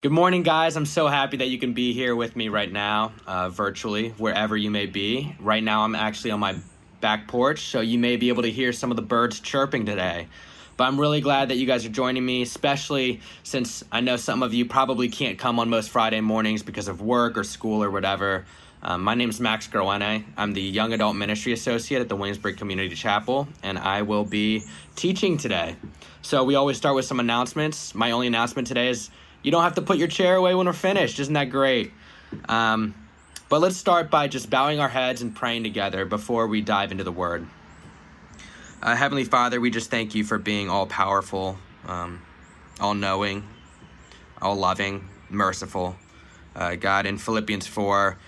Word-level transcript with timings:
Good 0.00 0.12
morning, 0.12 0.44
guys. 0.44 0.76
I'm 0.76 0.86
so 0.86 1.08
happy 1.08 1.38
that 1.38 1.48
you 1.48 1.58
can 1.58 1.72
be 1.72 1.92
here 1.92 2.14
with 2.14 2.36
me 2.36 2.48
right 2.50 2.70
now, 2.70 3.10
uh, 3.26 3.48
virtually, 3.48 4.10
wherever 4.10 4.56
you 4.56 4.70
may 4.70 4.86
be. 4.86 5.34
Right 5.40 5.60
now, 5.60 5.82
I'm 5.82 5.96
actually 5.96 6.30
on 6.30 6.38
my 6.38 6.54
back 7.00 7.26
porch, 7.26 7.62
so 7.62 7.80
you 7.80 7.98
may 7.98 8.14
be 8.14 8.28
able 8.28 8.44
to 8.44 8.50
hear 8.52 8.72
some 8.72 8.92
of 8.92 8.96
the 8.96 9.02
birds 9.02 9.40
chirping 9.40 9.86
today. 9.86 10.28
But 10.76 10.84
I'm 10.84 11.00
really 11.00 11.20
glad 11.20 11.48
that 11.48 11.56
you 11.56 11.66
guys 11.66 11.84
are 11.84 11.88
joining 11.88 12.24
me, 12.24 12.42
especially 12.42 13.20
since 13.42 13.82
I 13.90 14.00
know 14.00 14.14
some 14.14 14.44
of 14.44 14.54
you 14.54 14.66
probably 14.66 15.08
can't 15.08 15.36
come 15.36 15.58
on 15.58 15.68
most 15.68 15.90
Friday 15.90 16.20
mornings 16.20 16.62
because 16.62 16.86
of 16.86 17.02
work 17.02 17.36
or 17.36 17.42
school 17.42 17.82
or 17.82 17.90
whatever. 17.90 18.46
Um, 18.84 19.02
my 19.02 19.16
name 19.16 19.30
is 19.30 19.40
Max 19.40 19.66
Groene. 19.66 20.22
I'm 20.36 20.52
the 20.52 20.62
Young 20.62 20.92
Adult 20.92 21.16
Ministry 21.16 21.52
Associate 21.52 22.00
at 22.00 22.08
the 22.08 22.14
Williamsburg 22.14 22.56
Community 22.56 22.94
Chapel, 22.94 23.48
and 23.64 23.76
I 23.76 24.02
will 24.02 24.24
be 24.24 24.62
teaching 24.94 25.38
today. 25.38 25.74
So 26.22 26.44
we 26.44 26.54
always 26.54 26.76
start 26.76 26.94
with 26.94 27.04
some 27.04 27.18
announcements. 27.18 27.96
My 27.96 28.12
only 28.12 28.28
announcement 28.28 28.68
today 28.68 28.90
is 28.90 29.10
you 29.42 29.50
don't 29.50 29.62
have 29.62 29.74
to 29.74 29.82
put 29.82 29.98
your 29.98 30.08
chair 30.08 30.36
away 30.36 30.54
when 30.54 30.66
we're 30.66 30.72
finished. 30.72 31.18
Isn't 31.18 31.34
that 31.34 31.50
great? 31.50 31.92
Um, 32.48 32.94
but 33.48 33.60
let's 33.60 33.76
start 33.76 34.10
by 34.10 34.28
just 34.28 34.50
bowing 34.50 34.78
our 34.80 34.88
heads 34.88 35.22
and 35.22 35.34
praying 35.34 35.62
together 35.62 36.04
before 36.04 36.46
we 36.46 36.60
dive 36.60 36.92
into 36.92 37.04
the 37.04 37.12
Word. 37.12 37.46
Uh, 38.82 38.94
Heavenly 38.94 39.24
Father, 39.24 39.60
we 39.60 39.70
just 39.70 39.90
thank 39.90 40.14
you 40.14 40.22
for 40.22 40.38
being 40.38 40.68
all 40.68 40.86
powerful, 40.86 41.56
um, 41.86 42.22
all 42.78 42.94
knowing, 42.94 43.42
all 44.40 44.56
loving, 44.56 45.08
merciful. 45.30 45.96
Uh, 46.54 46.74
God, 46.74 47.06
in 47.06 47.18
Philippians 47.18 47.66
4, 47.66 48.18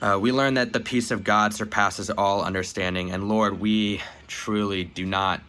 uh, 0.00 0.18
we 0.20 0.32
learn 0.32 0.54
that 0.54 0.72
the 0.72 0.80
peace 0.80 1.10
of 1.10 1.24
God 1.24 1.54
surpasses 1.54 2.10
all 2.10 2.42
understanding. 2.42 3.10
And 3.10 3.28
Lord, 3.28 3.60
we 3.60 4.00
truly 4.26 4.84
do 4.84 5.04
not 5.04 5.40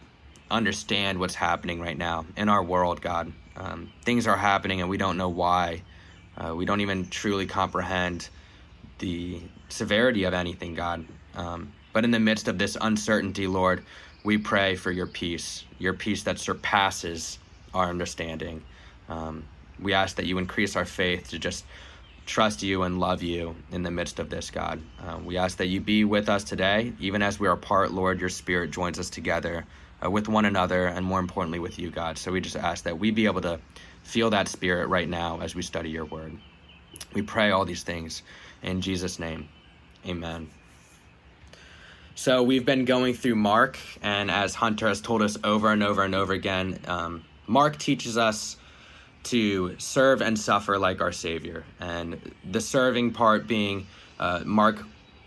understand 0.50 1.18
what's 1.18 1.34
happening 1.34 1.80
right 1.80 1.96
now 1.96 2.26
in 2.36 2.48
our 2.48 2.62
world, 2.62 3.00
God. 3.00 3.32
Um, 3.56 3.92
things 4.02 4.26
are 4.26 4.36
happening 4.36 4.80
and 4.80 4.90
we 4.90 4.96
don't 4.96 5.16
know 5.16 5.28
why. 5.28 5.82
Uh, 6.36 6.54
we 6.54 6.64
don't 6.64 6.80
even 6.80 7.08
truly 7.08 7.46
comprehend 7.46 8.28
the 8.98 9.40
severity 9.68 10.24
of 10.24 10.34
anything, 10.34 10.74
God. 10.74 11.04
Um, 11.34 11.72
but 11.92 12.04
in 12.04 12.10
the 12.10 12.20
midst 12.20 12.48
of 12.48 12.58
this 12.58 12.76
uncertainty, 12.80 13.46
Lord, 13.46 13.82
we 14.24 14.38
pray 14.38 14.76
for 14.76 14.90
your 14.90 15.06
peace, 15.06 15.64
your 15.78 15.94
peace 15.94 16.24
that 16.24 16.38
surpasses 16.38 17.38
our 17.72 17.88
understanding. 17.88 18.62
Um, 19.08 19.44
we 19.80 19.92
ask 19.92 20.16
that 20.16 20.26
you 20.26 20.38
increase 20.38 20.76
our 20.76 20.84
faith 20.84 21.30
to 21.30 21.38
just 21.38 21.64
trust 22.26 22.62
you 22.62 22.82
and 22.82 22.98
love 22.98 23.22
you 23.22 23.54
in 23.70 23.82
the 23.82 23.90
midst 23.90 24.18
of 24.18 24.28
this, 24.28 24.50
God. 24.50 24.80
Uh, 25.00 25.18
we 25.24 25.36
ask 25.36 25.58
that 25.58 25.68
you 25.68 25.80
be 25.80 26.04
with 26.04 26.28
us 26.28 26.44
today, 26.44 26.92
even 26.98 27.22
as 27.22 27.38
we 27.38 27.46
are 27.46 27.52
apart, 27.52 27.92
Lord, 27.92 28.20
your 28.20 28.28
spirit 28.28 28.72
joins 28.72 28.98
us 28.98 29.08
together 29.08 29.64
uh, 30.04 30.10
with 30.10 30.28
one 30.28 30.44
another 30.44 30.86
and 30.86 31.04
more 31.04 31.20
importantly 31.20 31.58
with 31.58 31.78
you, 31.78 31.90
God. 31.90 32.18
So 32.18 32.32
we 32.32 32.40
just 32.40 32.56
ask 32.56 32.84
that 32.84 32.98
we 32.98 33.10
be 33.10 33.26
able 33.26 33.40
to 33.42 33.60
feel 34.02 34.30
that 34.30 34.48
spirit 34.48 34.88
right 34.88 35.08
now 35.08 35.40
as 35.40 35.54
we 35.54 35.62
study 35.62 35.90
your 35.90 36.04
word. 36.04 36.36
We 37.12 37.22
pray 37.22 37.50
all 37.50 37.64
these 37.64 37.82
things 37.82 38.22
in 38.62 38.80
Jesus' 38.80 39.18
name. 39.18 39.48
Amen. 40.06 40.50
So 42.14 42.42
we've 42.42 42.64
been 42.64 42.86
going 42.86 43.12
through 43.12 43.34
Mark, 43.34 43.78
and 44.00 44.30
as 44.30 44.54
Hunter 44.54 44.88
has 44.88 45.02
told 45.02 45.20
us 45.20 45.36
over 45.44 45.70
and 45.70 45.82
over 45.82 46.02
and 46.02 46.14
over 46.14 46.32
again, 46.32 46.80
um, 46.86 47.24
Mark 47.46 47.76
teaches 47.78 48.16
us 48.16 48.56
to 49.24 49.78
serve 49.78 50.22
and 50.22 50.38
suffer 50.38 50.78
like 50.78 51.00
our 51.00 51.12
Savior. 51.12 51.64
And 51.78 52.32
the 52.50 52.60
serving 52.60 53.12
part 53.12 53.46
being 53.46 53.86
uh, 54.18 54.42
Mark 54.46 54.82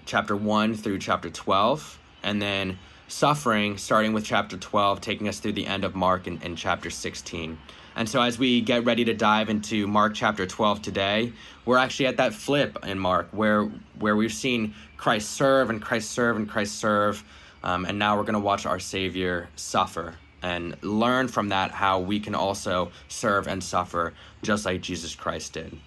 chapter 0.06 0.36
1 0.36 0.76
through 0.76 1.00
chapter 1.00 1.30
12, 1.30 2.00
and 2.24 2.42
then 2.42 2.80
suffering, 3.10 3.78
starting 3.78 4.14
with 4.14 4.24
chapter 4.24 4.56
12, 4.56 5.02
taking 5.02 5.28
us 5.28 5.40
through 5.40 5.54
the 5.54 5.68
end 5.68 5.84
of 5.84 5.96
Mark 5.96 6.28
and, 6.28 6.42
in 6.44 6.56
chapter 6.56 6.90
16. 6.90 7.58
And 7.96 8.08
so, 8.08 8.22
as 8.22 8.40
we 8.40 8.62
get 8.62 8.86
ready 8.86 9.04
to 9.06 9.14
dive 9.14 9.50
into 9.50 9.88
Mark 9.88 10.14
chapter 10.14 10.46
12 10.46 10.82
today, 10.82 11.34
we're 11.66 11.78
actually 11.78 12.06
at 12.06 12.18
that 12.18 12.34
flip 12.34 12.78
in 12.86 12.98
Mark 13.00 13.28
where, 13.32 13.66
where 13.98 14.16
we've 14.16 14.34
seen 14.34 14.74
Christ 14.96 15.32
serve 15.32 15.70
and 15.70 15.82
Christ 15.82 16.12
serve 16.12 16.38
and 16.38 16.48
Christ 16.48 16.78
serve. 16.78 17.24
Um, 17.62 17.84
and 17.86 18.00
now 18.00 18.16
we're 18.16 18.24
going 18.24 18.36
to 18.36 18.40
watch 18.40 18.66
our 18.66 18.80
Savior 18.80 19.50
suffer 19.58 20.16
and 20.42 20.82
learn 20.82 21.28
from 21.28 21.50
that 21.50 21.72
how 21.72 22.00
we 22.00 22.22
can 22.22 22.36
also 22.36 22.92
serve 23.10 23.48
and 23.48 23.62
suffer 23.62 24.14
just 24.44 24.66
like 24.66 24.80
Jesus 24.80 25.14
Christ 25.14 25.54
did. 25.54 25.78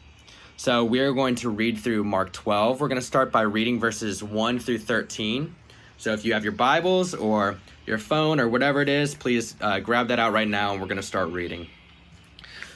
So, 0.57 0.85
we're 0.85 1.15
going 1.15 1.37
to 1.37 1.49
read 1.49 1.79
through 1.79 2.05
Mark 2.05 2.33
12. 2.33 2.81
We're 2.81 2.89
going 2.89 3.01
to 3.01 3.07
start 3.07 3.33
by 3.33 3.43
reading 3.43 3.81
verses 3.81 4.23
1 4.23 4.59
through 4.59 4.81
13. 4.81 5.55
So 6.03 6.13
if 6.13 6.25
you 6.25 6.33
have 6.33 6.43
your 6.43 6.51
Bibles 6.51 7.15
or 7.15 7.61
your 7.87 7.97
phone 7.97 8.41
or 8.41 8.49
whatever 8.49 8.83
it 8.83 8.89
is, 8.89 9.15
please 9.15 9.55
uh, 9.61 9.79
grab 9.79 10.09
that 10.09 10.19
out 10.19 10.33
right 10.33 10.49
now 10.49 10.73
and 10.73 10.81
we're 10.81 10.89
going 10.89 10.97
to 10.97 11.03
start 11.03 11.31
reading. 11.31 11.69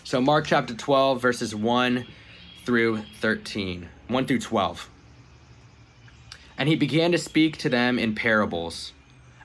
So, 0.04 0.20
Mark 0.20 0.46
chapter 0.46 0.74
12, 0.74 1.20
verses 1.20 1.52
1 1.52 2.06
through 2.64 3.02
13, 3.20 3.88
1 4.06 4.26
through 4.26 4.38
12. 4.38 4.88
And 6.56 6.68
he 6.68 6.76
began 6.76 7.10
to 7.10 7.18
speak 7.18 7.56
to 7.56 7.68
them 7.68 7.98
in 7.98 8.14
parables. 8.14 8.92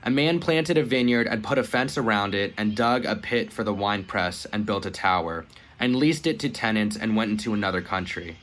A 0.04 0.10
man 0.10 0.38
planted 0.38 0.78
a 0.78 0.84
vineyard 0.84 1.26
and 1.26 1.42
put 1.42 1.58
a 1.58 1.64
fence 1.64 1.98
around 1.98 2.36
it, 2.36 2.54
and 2.56 2.76
dug 2.76 3.04
a 3.04 3.16
pit 3.16 3.52
for 3.52 3.64
the 3.64 3.74
winepress, 3.74 4.46
and 4.52 4.64
built 4.64 4.86
a 4.86 4.92
tower, 4.92 5.44
and 5.80 5.96
leased 5.96 6.28
it 6.28 6.38
to 6.38 6.48
tenants, 6.48 6.96
and 6.96 7.16
went 7.16 7.32
into 7.32 7.52
another 7.52 7.82
country. 7.82 8.36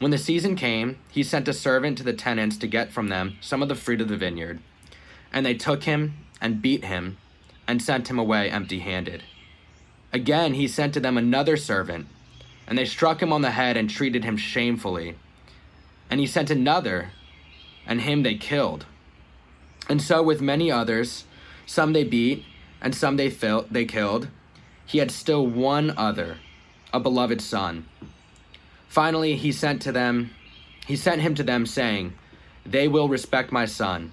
When 0.00 0.10
the 0.10 0.18
season 0.18 0.56
came, 0.56 0.98
he 1.08 1.22
sent 1.22 1.46
a 1.46 1.52
servant 1.52 1.98
to 1.98 2.02
the 2.02 2.12
tenants 2.12 2.56
to 2.56 2.66
get 2.66 2.90
from 2.90 3.10
them 3.10 3.36
some 3.40 3.62
of 3.62 3.68
the 3.68 3.76
fruit 3.76 4.00
of 4.00 4.08
the 4.08 4.16
vineyard. 4.16 4.58
And 5.32 5.44
they 5.46 5.54
took 5.54 5.84
him 5.84 6.14
and 6.40 6.62
beat 6.62 6.84
him 6.84 7.16
and 7.66 7.80
sent 7.80 8.08
him 8.08 8.18
away 8.18 8.50
empty 8.50 8.80
handed. 8.80 9.22
Again, 10.12 10.54
he 10.54 10.68
sent 10.68 10.92
to 10.94 11.00
them 11.00 11.16
another 11.16 11.56
servant, 11.56 12.06
and 12.66 12.76
they 12.76 12.84
struck 12.84 13.22
him 13.22 13.32
on 13.32 13.42
the 13.42 13.52
head 13.52 13.76
and 13.76 13.88
treated 13.88 14.24
him 14.24 14.36
shamefully. 14.36 15.16
And 16.10 16.20
he 16.20 16.26
sent 16.26 16.50
another, 16.50 17.12
and 17.86 18.02
him 18.02 18.22
they 18.22 18.34
killed. 18.34 18.84
And 19.88 20.02
so 20.02 20.22
with 20.22 20.42
many 20.42 20.70
others, 20.70 21.24
some 21.66 21.92
they 21.92 22.04
beat, 22.04 22.44
and 22.80 22.94
some 22.94 23.16
they, 23.16 23.30
fil- 23.30 23.66
they 23.70 23.84
killed. 23.84 24.28
He 24.84 24.98
had 24.98 25.10
still 25.10 25.46
one 25.46 25.94
other, 25.96 26.38
a 26.92 27.00
beloved 27.00 27.40
son. 27.40 27.86
Finally, 28.88 29.36
he 29.36 29.50
sent 29.50 29.80
to 29.82 29.92
them, 29.92 30.30
he 30.86 30.96
sent 30.96 31.22
him 31.22 31.34
to 31.36 31.42
them, 31.42 31.64
saying, 31.64 32.12
They 32.66 32.88
will 32.88 33.08
respect 33.08 33.50
my 33.50 33.64
son. 33.64 34.12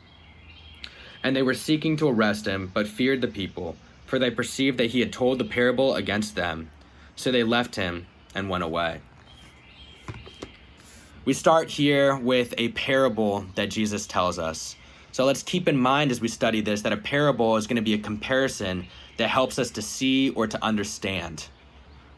and 1.23 1.35
they 1.35 1.43
were 1.43 1.53
seeking 1.53 1.97
to 1.97 2.09
arrest 2.09 2.45
him, 2.45 2.71
but 2.73 2.87
feared 2.87 3.21
the 3.21 3.27
people, 3.27 3.75
for 4.05 4.19
they 4.19 4.31
perceived 4.31 4.77
that 4.77 4.91
he 4.91 4.99
had 4.99 5.13
told 5.13 5.37
the 5.37 5.45
parable 5.45 5.95
against 5.95 6.35
them. 6.35 6.69
So 7.15 7.31
they 7.31 7.43
left 7.43 7.75
him 7.75 8.07
and 8.33 8.49
went 8.49 8.63
away. 8.63 9.01
We 11.23 11.33
start 11.33 11.69
here 11.69 12.15
with 12.15 12.53
a 12.57 12.69
parable 12.69 13.45
that 13.55 13.69
Jesus 13.69 14.07
tells 14.07 14.39
us. 14.39 14.75
So 15.11 15.25
let's 15.25 15.43
keep 15.43 15.67
in 15.67 15.77
mind 15.77 16.09
as 16.09 16.21
we 16.21 16.27
study 16.27 16.61
this 16.61 16.81
that 16.81 16.93
a 16.93 16.97
parable 16.97 17.57
is 17.57 17.67
going 17.67 17.75
to 17.75 17.81
be 17.81 17.93
a 17.93 17.99
comparison 17.99 18.87
that 19.17 19.27
helps 19.27 19.59
us 19.59 19.69
to 19.71 19.81
see 19.81 20.31
or 20.31 20.47
to 20.47 20.63
understand. 20.63 21.47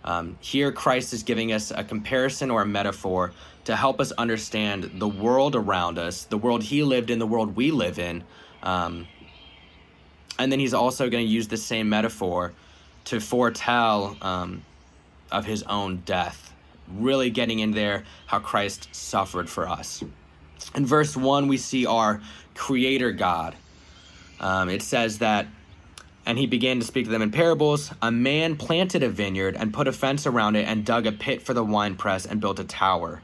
Um, 0.05 0.37
here, 0.41 0.71
Christ 0.71 1.13
is 1.13 1.23
giving 1.23 1.51
us 1.51 1.71
a 1.71 1.83
comparison 1.83 2.51
or 2.51 2.61
a 2.61 2.65
metaphor 2.65 3.33
to 3.65 3.75
help 3.75 3.99
us 3.99 4.11
understand 4.13 4.91
the 4.95 5.07
world 5.07 5.55
around 5.55 5.97
us, 5.97 6.25
the 6.25 6.37
world 6.37 6.63
he 6.63 6.83
lived 6.83 7.09
in, 7.09 7.19
the 7.19 7.27
world 7.27 7.55
we 7.55 7.71
live 7.71 7.99
in, 7.99 8.23
um, 8.63 9.07
and 10.39 10.51
then 10.51 10.59
he's 10.59 10.73
also 10.73 11.09
going 11.09 11.25
to 11.25 11.31
use 11.31 11.47
the 11.47 11.57
same 11.57 11.89
metaphor 11.89 12.53
to 13.05 13.19
foretell 13.19 14.17
um, 14.21 14.63
of 15.31 15.45
his 15.45 15.63
own 15.63 15.97
death, 16.05 16.53
really 16.89 17.29
getting 17.29 17.59
in 17.59 17.71
there 17.71 18.03
how 18.25 18.39
Christ 18.39 18.87
suffered 18.93 19.49
for 19.49 19.67
us. 19.67 20.03
In 20.73 20.85
verse 20.85 21.15
1, 21.15 21.47
we 21.47 21.57
see 21.57 21.85
our 21.85 22.21
Creator 22.55 23.11
God. 23.11 23.55
Um, 24.39 24.69
it 24.69 24.81
says 24.81 25.19
that, 25.19 25.47
and 26.25 26.37
he 26.37 26.47
began 26.47 26.79
to 26.79 26.85
speak 26.85 27.05
to 27.05 27.11
them 27.11 27.21
in 27.21 27.31
parables. 27.31 27.91
A 28.01 28.11
man 28.11 28.55
planted 28.55 29.03
a 29.03 29.09
vineyard 29.09 29.55
and 29.57 29.73
put 29.73 29.87
a 29.87 29.91
fence 29.91 30.25
around 30.25 30.55
it 30.55 30.67
and 30.67 30.85
dug 30.85 31.05
a 31.05 31.11
pit 31.11 31.41
for 31.41 31.53
the 31.53 31.63
winepress 31.63 32.25
and 32.25 32.39
built 32.39 32.59
a 32.59 32.63
tower. 32.63 33.21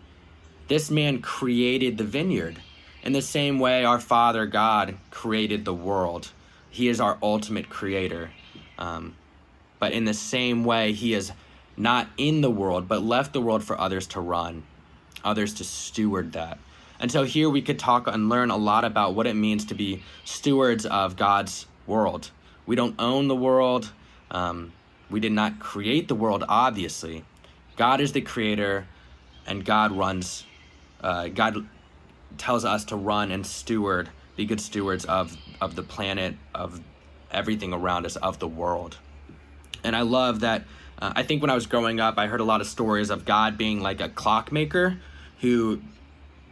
This 0.68 0.92
man 0.92 1.22
created 1.22 1.98
the 1.98 2.04
vineyard. 2.04 2.58
In 3.04 3.14
the 3.14 3.22
same 3.22 3.60
way, 3.60 3.86
our 3.86 4.00
Father 4.00 4.46
God 4.46 4.98
created 5.10 5.64
the 5.66 5.74
world. 5.74 6.32
He 6.70 6.88
is 6.88 7.00
our 7.00 7.18
ultimate 7.22 7.70
creator. 7.70 8.32
Um, 8.78 9.16
but 9.80 9.94
in 9.94 10.06
the 10.06 10.14
same 10.14 10.64
way, 10.64 10.92
He 10.94 11.14
is 11.14 11.32
not 11.78 12.10
in 12.18 12.42
the 12.42 12.52
world, 12.52 12.88
but 12.88 13.02
left 13.02 13.32
the 13.32 13.42
world 13.42 13.64
for 13.64 13.80
others 13.80 14.06
to 14.08 14.20
run, 14.20 14.64
others 15.24 15.54
to 15.56 15.64
steward 15.64 16.34
that. 16.34 16.60
And 17.00 17.10
so 17.10 17.24
here 17.24 17.50
we 17.50 17.62
could 17.62 17.80
talk 17.80 18.08
and 18.08 18.28
learn 18.28 18.52
a 18.52 18.58
lot 18.58 18.84
about 18.84 19.16
what 19.16 19.26
it 19.26 19.34
means 19.34 19.66
to 19.66 19.74
be 19.74 20.04
stewards 20.26 20.86
of 20.86 21.16
God's 21.16 21.66
world. 21.88 22.30
We 22.66 22.76
don't 22.76 22.96
own 23.00 23.30
the 23.30 23.36
world. 23.36 23.92
Um, 24.30 24.74
we 25.10 25.22
did 25.22 25.32
not 25.32 25.60
create 25.60 26.10
the 26.10 26.16
world, 26.16 26.44
obviously. 26.50 27.24
God 27.78 28.02
is 28.02 28.12
the 28.12 28.22
creator, 28.22 28.86
and 29.48 29.64
God 29.64 29.94
runs, 29.94 30.44
uh, 31.02 31.30
God 31.30 31.66
tells 32.38 32.66
us 32.66 32.86
to 32.86 32.96
run 32.96 33.32
and 33.32 33.46
steward, 33.46 34.10
be 34.36 34.46
good 34.46 34.62
stewards 34.62 35.06
of, 35.06 35.36
of 35.60 35.76
the 35.76 35.84
planet, 35.84 36.36
of 36.54 36.80
everything 37.32 37.74
around 37.74 38.06
us, 38.06 38.16
of 38.16 38.40
the 38.40 38.48
world. 38.48 38.98
And 39.84 39.96
I 39.96 40.02
love 40.02 40.42
that. 40.42 40.64
Uh, 41.02 41.14
I 41.16 41.24
think 41.24 41.42
when 41.42 41.50
I 41.50 41.56
was 41.56 41.68
growing 41.68 42.00
up, 42.00 42.18
I 42.18 42.28
heard 42.28 42.40
a 42.40 42.44
lot 42.44 42.62
of 42.62 42.68
stories 42.68 43.10
of 43.10 43.26
God 43.26 43.58
being 43.58 43.82
like 43.82 44.02
a 44.02 44.10
clockmaker 44.10 44.98
who 45.42 45.82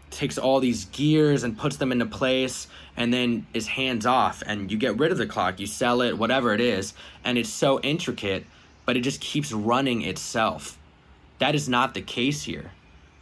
takes 0.10 0.38
all 0.38 0.60
these 0.60 0.86
gears 0.86 1.44
and 1.44 1.58
puts 1.58 1.78
them 1.78 1.92
into 1.92 2.06
place 2.06 2.68
and 2.96 3.14
then 3.14 3.46
is 3.54 3.68
hands 3.68 4.06
off 4.06 4.42
and 4.46 4.72
you 4.72 4.78
get 4.78 4.98
rid 4.98 5.12
of 5.12 5.18
the 5.18 5.26
clock 5.26 5.60
you 5.60 5.68
sell 5.68 6.02
it 6.02 6.18
whatever 6.18 6.54
it 6.54 6.62
is 6.62 6.94
and 7.24 7.38
it's 7.38 7.50
so 7.50 7.80
intricate 7.82 8.46
but 8.86 8.96
it 8.96 9.02
just 9.02 9.20
keeps 9.20 9.52
running 9.52 10.02
itself 10.02 10.78
that 11.40 11.56
is 11.56 11.68
not 11.68 11.94
the 11.94 12.02
case 12.02 12.44
here 12.44 12.72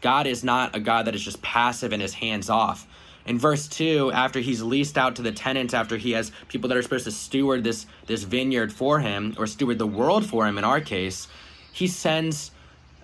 god 0.05 0.27
is 0.27 0.43
not 0.43 0.75
a 0.75 0.79
god 0.79 1.07
that 1.07 1.15
is 1.15 1.23
just 1.23 1.41
passive 1.41 1.91
and 1.91 2.01
is 2.01 2.13
hands 2.13 2.49
off 2.49 2.87
in 3.25 3.39
verse 3.39 3.67
2 3.67 4.11
after 4.13 4.39
he's 4.39 4.61
leased 4.61 4.97
out 4.97 5.15
to 5.15 5.23
the 5.23 5.31
tenants 5.31 5.73
after 5.73 5.97
he 5.97 6.11
has 6.11 6.31
people 6.47 6.67
that 6.69 6.77
are 6.77 6.83
supposed 6.83 7.05
to 7.05 7.11
steward 7.11 7.63
this 7.63 7.87
this 8.05 8.23
vineyard 8.23 8.71
for 8.71 8.99
him 8.99 9.33
or 9.39 9.47
steward 9.47 9.79
the 9.79 9.87
world 9.87 10.25
for 10.25 10.45
him 10.47 10.57
in 10.59 10.63
our 10.63 10.81
case 10.81 11.27
he 11.71 11.87
sends 11.87 12.51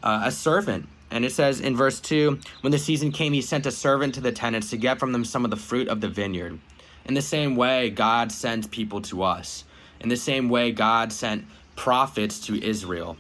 uh, 0.03 0.21
a 0.25 0.31
servant 0.31 0.88
and 1.12 1.25
it 1.25 1.33
says 1.33 1.59
in 1.59 1.75
verse 1.75 2.00
2 2.00 2.39
When 2.62 2.71
the 2.71 2.80
season 2.80 3.12
came, 3.12 3.33
he 3.33 3.42
sent 3.42 3.65
a 3.65 3.71
servant 3.71 4.15
to 4.15 4.21
the 4.21 4.31
tenants 4.31 4.69
to 4.69 4.77
get 4.77 4.97
from 4.97 5.12
them 5.12 5.25
some 5.25 5.44
of 5.44 5.51
the 5.51 5.57
fruit 5.57 5.89
of 5.89 6.00
the 6.00 6.07
vineyard. 6.07 6.57
In 7.06 7.13
the 7.13 7.21
same 7.21 7.57
way, 7.57 7.89
God 7.89 8.31
sends 8.31 8.65
people 8.68 9.01
to 9.01 9.24
us. 9.24 9.65
In 10.00 10.07
the 10.07 10.15
same 10.15 10.47
way, 10.47 10.71
God 10.71 11.12
sent 11.12 11.45
prophets 11.75 12.39
to 12.47 12.63
Israel. 12.63 13.18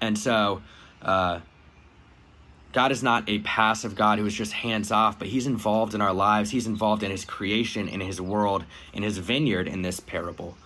And 0.00 0.16
so, 0.16 0.62
uh, 1.02 1.40
God 2.74 2.90
is 2.90 3.04
not 3.04 3.28
a 3.28 3.38
passive 3.38 3.94
God 3.94 4.18
who 4.18 4.26
is 4.26 4.34
just 4.34 4.52
hands 4.52 4.90
off, 4.90 5.18
but 5.18 5.28
He's 5.28 5.46
involved 5.46 5.94
in 5.94 6.00
our 6.00 6.12
lives. 6.12 6.50
He's 6.50 6.66
involved 6.66 7.04
in 7.04 7.12
His 7.12 7.24
creation, 7.24 7.88
in 7.88 8.00
His 8.00 8.20
world, 8.20 8.64
in 8.92 9.04
His 9.04 9.18
vineyard 9.18 9.68
in 9.68 9.82
this 9.82 10.00
parable. 10.00 10.56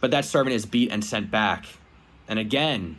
But 0.00 0.10
that 0.10 0.26
servant 0.26 0.54
is 0.54 0.66
beat 0.66 0.92
and 0.92 1.02
sent 1.02 1.30
back. 1.30 1.64
And 2.28 2.38
again, 2.38 2.98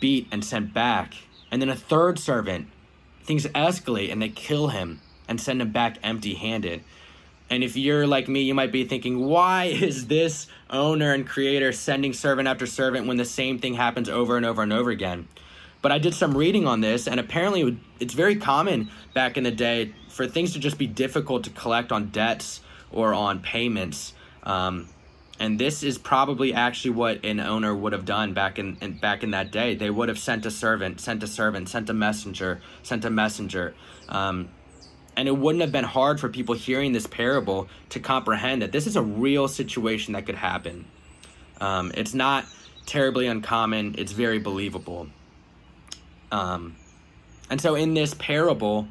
beat 0.00 0.28
and 0.32 0.42
sent 0.42 0.72
back. 0.72 1.14
And 1.50 1.60
then 1.60 1.68
a 1.68 1.76
third 1.76 2.18
servant, 2.18 2.68
things 3.22 3.46
escalate 3.48 4.10
and 4.10 4.20
they 4.20 4.30
kill 4.30 4.68
him 4.68 5.00
and 5.28 5.40
send 5.40 5.60
him 5.60 5.72
back 5.72 5.98
empty 6.02 6.34
handed. 6.34 6.82
And 7.50 7.62
if 7.62 7.76
you're 7.76 8.06
like 8.06 8.28
me, 8.28 8.40
you 8.40 8.54
might 8.54 8.72
be 8.72 8.84
thinking, 8.84 9.26
why 9.26 9.64
is 9.64 10.06
this 10.06 10.46
owner 10.70 11.12
and 11.12 11.26
creator 11.26 11.72
sending 11.72 12.14
servant 12.14 12.48
after 12.48 12.66
servant 12.66 13.06
when 13.06 13.18
the 13.18 13.24
same 13.24 13.58
thing 13.58 13.74
happens 13.74 14.08
over 14.08 14.36
and 14.36 14.46
over 14.46 14.62
and 14.62 14.72
over 14.72 14.90
again? 14.90 15.28
But 15.84 15.92
I 15.92 15.98
did 15.98 16.14
some 16.14 16.34
reading 16.34 16.66
on 16.66 16.80
this, 16.80 17.06
and 17.06 17.20
apparently 17.20 17.78
it's 18.00 18.14
very 18.14 18.36
common 18.36 18.88
back 19.12 19.36
in 19.36 19.44
the 19.44 19.50
day 19.50 19.92
for 20.08 20.26
things 20.26 20.54
to 20.54 20.58
just 20.58 20.78
be 20.78 20.86
difficult 20.86 21.44
to 21.44 21.50
collect 21.50 21.92
on 21.92 22.08
debts 22.08 22.62
or 22.90 23.12
on 23.12 23.40
payments. 23.40 24.14
Um, 24.44 24.88
and 25.38 25.58
this 25.58 25.82
is 25.82 25.98
probably 25.98 26.54
actually 26.54 26.92
what 26.92 27.22
an 27.22 27.38
owner 27.38 27.74
would 27.74 27.92
have 27.92 28.06
done 28.06 28.32
back 28.32 28.58
in, 28.58 28.78
in, 28.80 28.96
back 28.96 29.22
in 29.22 29.32
that 29.32 29.52
day. 29.52 29.74
They 29.74 29.90
would 29.90 30.08
have 30.08 30.18
sent 30.18 30.46
a 30.46 30.50
servant, 30.50 31.02
sent 31.02 31.22
a 31.22 31.26
servant, 31.26 31.68
sent 31.68 31.90
a 31.90 31.92
messenger, 31.92 32.62
sent 32.82 33.04
a 33.04 33.10
messenger. 33.10 33.74
Um, 34.08 34.48
and 35.18 35.28
it 35.28 35.36
wouldn't 35.36 35.60
have 35.60 35.72
been 35.72 35.84
hard 35.84 36.18
for 36.18 36.30
people 36.30 36.54
hearing 36.54 36.92
this 36.94 37.06
parable 37.06 37.68
to 37.90 38.00
comprehend 38.00 38.62
that 38.62 38.72
this 38.72 38.86
is 38.86 38.96
a 38.96 39.02
real 39.02 39.48
situation 39.48 40.14
that 40.14 40.24
could 40.24 40.36
happen. 40.36 40.86
Um, 41.60 41.92
it's 41.94 42.14
not 42.14 42.46
terribly 42.86 43.26
uncommon, 43.26 43.96
it's 43.98 44.12
very 44.12 44.38
believable. 44.38 45.08
Um, 46.34 46.74
and 47.48 47.60
so 47.60 47.76
in 47.76 47.94
this 47.94 48.12
parable, 48.14 48.88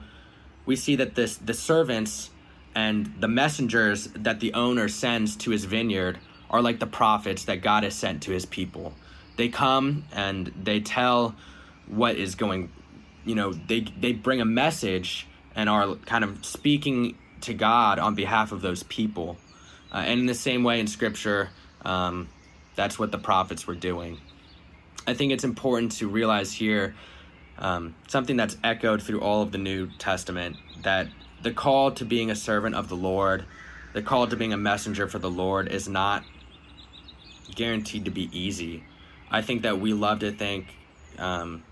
we 0.65 0.77
see 0.77 0.95
that 0.95 1.15
this 1.15 1.35
the 1.35 1.53
servants 1.53 2.29
and 2.73 3.13
the 3.19 3.27
messengers 3.27 4.07
that 4.15 4.39
the 4.39 4.53
owner 4.53 4.87
sends 4.87 5.35
to 5.35 5.51
his 5.51 5.65
vineyard 5.65 6.19
are 6.49 6.61
like 6.61 6.79
the 6.79 6.87
prophets 6.87 7.43
that 7.45 7.61
God 7.61 7.83
has 7.83 7.95
sent 7.95 8.23
to 8.23 8.31
his 8.31 8.45
people. 8.45 8.93
They 9.35 9.49
come 9.49 10.05
and 10.13 10.53
they 10.63 10.79
tell 10.79 11.35
what 11.87 12.15
is 12.15 12.35
going, 12.35 12.71
you 13.25 13.35
know, 13.35 13.51
they, 13.51 13.81
they 13.81 14.13
bring 14.13 14.39
a 14.39 14.45
message 14.45 15.27
and 15.53 15.69
are 15.69 15.95
kind 15.95 16.23
of 16.23 16.45
speaking 16.45 17.17
to 17.41 17.53
God 17.53 17.99
on 17.99 18.15
behalf 18.15 18.53
of 18.53 18.61
those 18.61 18.83
people. 18.83 19.37
Uh, 19.91 19.97
and 19.97 20.21
in 20.21 20.25
the 20.27 20.35
same 20.35 20.63
way 20.63 20.79
in 20.79 20.87
Scripture, 20.87 21.49
um, 21.83 22.29
that's 22.75 22.97
what 22.97 23.11
the 23.11 23.17
prophets 23.17 23.67
were 23.67 23.75
doing. 23.75 24.19
I 25.05 25.13
think 25.13 25.33
it's 25.33 25.43
important 25.43 25.91
to 25.93 26.07
realize 26.07 26.53
here 26.53 26.95
um, 27.57 27.95
something 28.07 28.35
that's 28.35 28.57
echoed 28.63 29.01
through 29.01 29.21
all 29.21 29.41
of 29.41 29.51
the 29.51 29.57
New 29.57 29.89
Testament 29.97 30.57
that 30.83 31.07
the 31.41 31.51
call 31.51 31.91
to 31.91 32.05
being 32.05 32.31
a 32.31 32.35
servant 32.35 32.75
of 32.75 32.89
the 32.89 32.95
Lord, 32.95 33.45
the 33.93 34.01
call 34.01 34.27
to 34.27 34.35
being 34.35 34.53
a 34.53 34.57
messenger 34.57 35.07
for 35.07 35.19
the 35.19 35.29
Lord, 35.29 35.67
is 35.67 35.87
not 35.87 36.23
guaranteed 37.55 38.05
to 38.05 38.11
be 38.11 38.29
easy. 38.37 38.83
I 39.29 39.41
think 39.41 39.63
that 39.63 39.79
we 39.79 39.93
love 39.93 40.19
to 40.19 40.31
think, 40.31 40.67
um, 41.17 41.63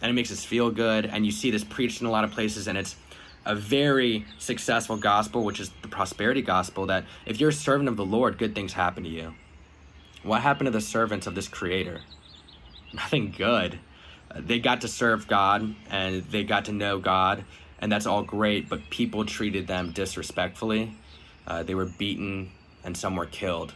and 0.00 0.10
it 0.10 0.14
makes 0.14 0.30
us 0.30 0.44
feel 0.44 0.70
good. 0.70 1.06
And 1.06 1.26
you 1.26 1.32
see 1.32 1.50
this 1.50 1.64
preached 1.64 2.00
in 2.00 2.06
a 2.06 2.10
lot 2.10 2.24
of 2.24 2.30
places, 2.30 2.68
and 2.68 2.78
it's 2.78 2.96
a 3.44 3.54
very 3.54 4.26
successful 4.38 4.96
gospel, 4.96 5.44
which 5.44 5.60
is 5.60 5.70
the 5.82 5.88
prosperity 5.88 6.42
gospel. 6.42 6.86
That 6.86 7.04
if 7.26 7.40
you're 7.40 7.50
a 7.50 7.52
servant 7.52 7.88
of 7.88 7.96
the 7.96 8.04
Lord, 8.04 8.38
good 8.38 8.54
things 8.54 8.72
happen 8.72 9.04
to 9.04 9.10
you. 9.10 9.34
What 10.22 10.42
happened 10.42 10.66
to 10.66 10.70
the 10.70 10.80
servants 10.80 11.26
of 11.26 11.34
this 11.34 11.48
Creator? 11.48 12.02
Nothing 12.92 13.34
good. 13.36 13.78
They 14.34 14.58
got 14.58 14.82
to 14.82 14.88
serve 14.88 15.26
God 15.26 15.74
and 15.90 16.22
they 16.24 16.44
got 16.44 16.66
to 16.66 16.72
know 16.72 16.98
God, 16.98 17.44
and 17.80 17.90
that's 17.90 18.06
all 18.06 18.22
great. 18.22 18.68
But 18.68 18.90
people 18.90 19.24
treated 19.24 19.66
them 19.66 19.92
disrespectfully. 19.92 20.94
Uh, 21.46 21.62
they 21.62 21.74
were 21.74 21.86
beaten, 21.86 22.50
and 22.84 22.96
some 22.96 23.16
were 23.16 23.26
killed. 23.26 23.74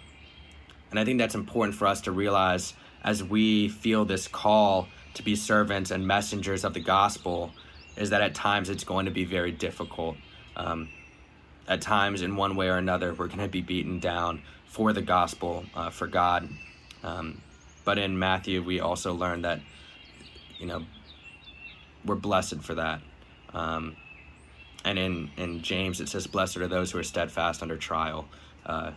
And 0.90 0.98
I 0.98 1.04
think 1.04 1.18
that's 1.18 1.34
important 1.34 1.74
for 1.74 1.86
us 1.86 2.02
to 2.02 2.12
realize 2.12 2.74
as 3.02 3.24
we 3.24 3.68
feel 3.68 4.04
this 4.04 4.28
call 4.28 4.88
to 5.14 5.22
be 5.22 5.36
servants 5.36 5.90
and 5.90 6.06
messengers 6.06 6.64
of 6.64 6.74
the 6.74 6.80
gospel 6.80 7.52
is 7.96 8.10
that 8.10 8.22
at 8.22 8.34
times 8.34 8.68
it's 8.70 8.84
going 8.84 9.06
to 9.06 9.10
be 9.10 9.24
very 9.24 9.50
difficult. 9.50 10.16
Um, 10.56 10.88
at 11.68 11.80
times, 11.80 12.22
in 12.22 12.36
one 12.36 12.56
way 12.56 12.68
or 12.68 12.76
another, 12.76 13.14
we're 13.14 13.28
going 13.28 13.38
to 13.38 13.48
be 13.48 13.60
beaten 13.60 14.00
down 14.00 14.42
for 14.66 14.92
the 14.92 15.02
gospel, 15.02 15.64
uh, 15.74 15.90
for 15.90 16.06
God. 16.06 16.48
Um, 17.02 17.40
but 17.84 17.98
in 17.98 18.18
Matthew, 18.18 18.62
we 18.62 18.80
also 18.80 19.14
learn 19.14 19.42
that, 19.42 19.60
you 20.62 20.68
know, 20.68 20.84
we're 22.06 22.14
blessed 22.14 22.62
for 22.62 22.76
that. 22.76 23.00
Um, 23.52 23.96
and 24.84 24.96
in, 24.96 25.30
in 25.36 25.60
James, 25.60 26.00
it 26.00 26.08
says, 26.08 26.28
Blessed 26.28 26.58
are 26.58 26.68
those 26.68 26.92
who 26.92 26.98
are 26.98 27.02
steadfast 27.02 27.62
under 27.62 27.76
trial. 27.76 28.28
Uh, 28.64 28.92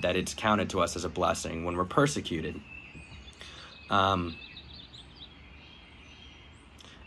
that 0.00 0.14
it's 0.14 0.32
counted 0.32 0.70
to 0.70 0.80
us 0.80 0.94
as 0.94 1.04
a 1.04 1.08
blessing 1.08 1.64
when 1.64 1.76
we're 1.76 1.84
persecuted. 1.84 2.60
Um, 3.90 4.36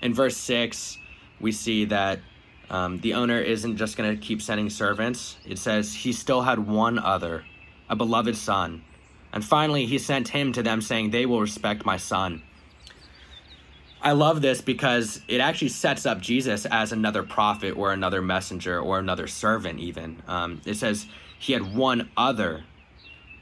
in 0.02 0.14
verse 0.14 0.36
6, 0.36 0.98
we 1.40 1.54
see 1.54 1.86
that 1.86 2.20
um, 2.70 3.00
the 3.00 3.14
owner 3.14 3.40
isn't 3.40 3.78
just 3.78 3.96
going 3.96 4.14
to 4.14 4.22
keep 4.22 4.42
sending 4.42 4.70
servants. 4.70 5.38
It 5.46 5.58
says 5.58 5.94
he 5.94 6.12
still 6.12 6.42
had 6.42 6.60
one 6.60 7.00
other, 7.00 7.46
a 7.90 7.96
beloved 7.96 8.36
son. 8.36 8.84
And 9.32 9.44
finally, 9.44 9.86
he 9.86 10.00
sent 10.00 10.30
him 10.30 10.52
to 10.54 10.64
them, 10.64 10.82
saying, 10.82 11.12
They 11.12 11.26
will 11.26 11.42
respect 11.42 11.86
my 11.86 11.98
son. 11.98 12.42
I 14.02 14.12
love 14.12 14.42
this 14.42 14.62
because 14.62 15.22
it 15.28 15.40
actually 15.40 15.70
sets 15.70 16.06
up 16.06 16.22
Jesus 16.22 16.66
as 16.68 16.92
another 16.92 17.24
prophet 17.24 17.76
or 17.76 17.94
another 17.94 18.22
messenger 18.22 18.80
or 18.80 19.00
another 19.00 19.28
servant, 19.28 19.80
even. 19.80 20.22
Um, 20.28 20.62
it 20.66 20.76
says 20.76 21.08
he 21.40 21.54
had 21.54 21.76
one 21.76 22.10
other 22.16 22.64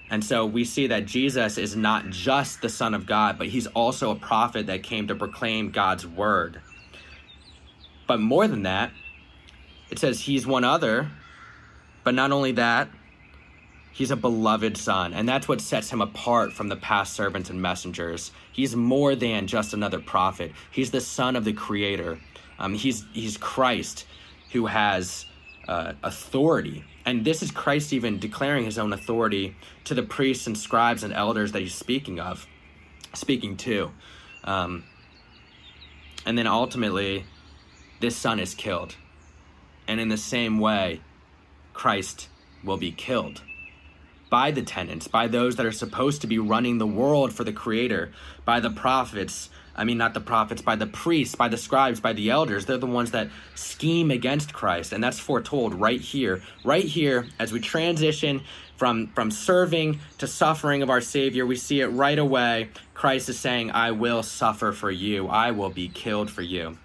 and 0.09 0.23
so 0.23 0.45
we 0.45 0.65
see 0.65 0.87
that 0.87 1.05
Jesus 1.05 1.57
is 1.57 1.75
not 1.75 2.09
just 2.09 2.61
the 2.61 2.69
Son 2.69 2.93
of 2.93 3.05
God, 3.05 3.37
but 3.37 3.47
he's 3.47 3.67
also 3.67 4.11
a 4.11 4.15
prophet 4.15 4.67
that 4.67 4.83
came 4.83 5.07
to 5.07 5.15
proclaim 5.15 5.71
God's 5.71 6.05
word. 6.05 6.61
But 8.07 8.19
more 8.19 8.47
than 8.47 8.63
that, 8.63 8.91
it 9.89 9.97
says 9.97 10.21
he's 10.21 10.45
one 10.45 10.63
other, 10.63 11.09
but 12.03 12.13
not 12.13 12.31
only 12.31 12.51
that, 12.53 12.89
he's 13.95 14.11
a 14.11 14.15
beloved 14.15 14.75
son. 14.75 15.13
And 15.13 15.27
that's 15.27 15.47
what 15.47 15.61
sets 15.61 15.89
him 15.89 16.01
apart 16.01 16.51
from 16.51 16.67
the 16.67 16.75
past 16.75 17.13
servants 17.13 17.49
and 17.49 17.61
messengers. 17.61 18.31
He's 18.51 18.75
more 18.75 19.15
than 19.15 19.47
just 19.47 19.73
another 19.73 19.99
prophet, 19.99 20.51
he's 20.69 20.91
the 20.91 21.01
son 21.01 21.35
of 21.35 21.45
the 21.45 21.53
Creator. 21.53 22.19
Um, 22.59 22.73
he's, 22.73 23.05
he's 23.13 23.37
Christ 23.37 24.05
who 24.51 24.65
has 24.67 25.25
uh, 25.67 25.93
authority. 26.03 26.83
And 27.05 27.25
this 27.25 27.41
is 27.41 27.51
Christ 27.51 27.91
even 27.91 28.19
declaring 28.19 28.65
his 28.65 28.77
own 28.77 28.93
authority 28.93 29.55
to 29.85 29.93
the 29.93 30.03
priests 30.03 30.47
and 30.47 30.57
scribes 30.57 31.03
and 31.03 31.13
elders 31.13 31.51
that 31.53 31.61
he's 31.61 31.75
speaking 31.75 32.19
of. 32.19 32.47
speaking 33.13 33.57
to. 33.57 33.91
Um, 34.43 34.83
and 36.25 36.37
then 36.37 36.47
ultimately, 36.47 37.25
this 37.99 38.15
son 38.15 38.39
is 38.39 38.55
killed. 38.55 38.95
And 39.87 39.99
in 39.99 40.09
the 40.09 40.17
same 40.17 40.59
way, 40.59 41.01
Christ 41.73 42.29
will 42.63 42.77
be 42.77 42.91
killed 42.91 43.41
by 44.29 44.51
the 44.51 44.61
tenants, 44.61 45.07
by 45.07 45.27
those 45.27 45.55
that 45.55 45.65
are 45.65 45.71
supposed 45.71 46.21
to 46.21 46.27
be 46.27 46.39
running 46.39 46.77
the 46.77 46.87
world 46.87 47.33
for 47.33 47.43
the 47.43 47.53
Creator, 47.53 48.11
by 48.43 48.59
the 48.59 48.69
prophets. 48.69 49.49
I 49.75 49.83
mean, 49.83 49.97
not 49.97 50.13
the 50.13 50.21
prophets, 50.21 50.61
by 50.61 50.77
the 50.77 50.87
priests, 50.87 51.35
by 51.35 51.49
the 51.49 51.57
scribes, 51.57 51.99
by 51.99 52.13
the 52.13 52.29
elders. 52.29 52.65
They're 52.65 52.77
the 52.77 52.85
ones 52.85 53.11
that 53.11 53.29
scheme 53.55 54.09
against 54.09 54.53
Christ. 54.53 54.93
And 54.93 55.03
that's 55.03 55.19
foretold 55.19 55.73
right 55.73 55.99
here, 55.99 56.41
right 56.63 56.85
here, 56.85 57.27
as 57.39 57.51
we 57.51 57.59
transition 57.59 58.41
from, 58.77 59.07
from 59.07 59.31
serving 59.31 59.99
to 60.17 60.27
suffering 60.27 60.81
of 60.81 60.89
our 60.89 61.01
Savior. 61.01 61.45
We 61.45 61.57
see 61.57 61.81
it 61.81 61.87
right 61.87 62.17
away. 62.17 62.69
Christ 62.93 63.27
is 63.27 63.37
saying, 63.37 63.71
I 63.71 63.91
will 63.91 64.23
suffer 64.23 64.71
for 64.71 64.91
you, 64.91 65.27
I 65.27 65.51
will 65.51 65.69
be 65.69 65.89
killed 65.89 66.31
for 66.31 66.41
you. 66.41 66.77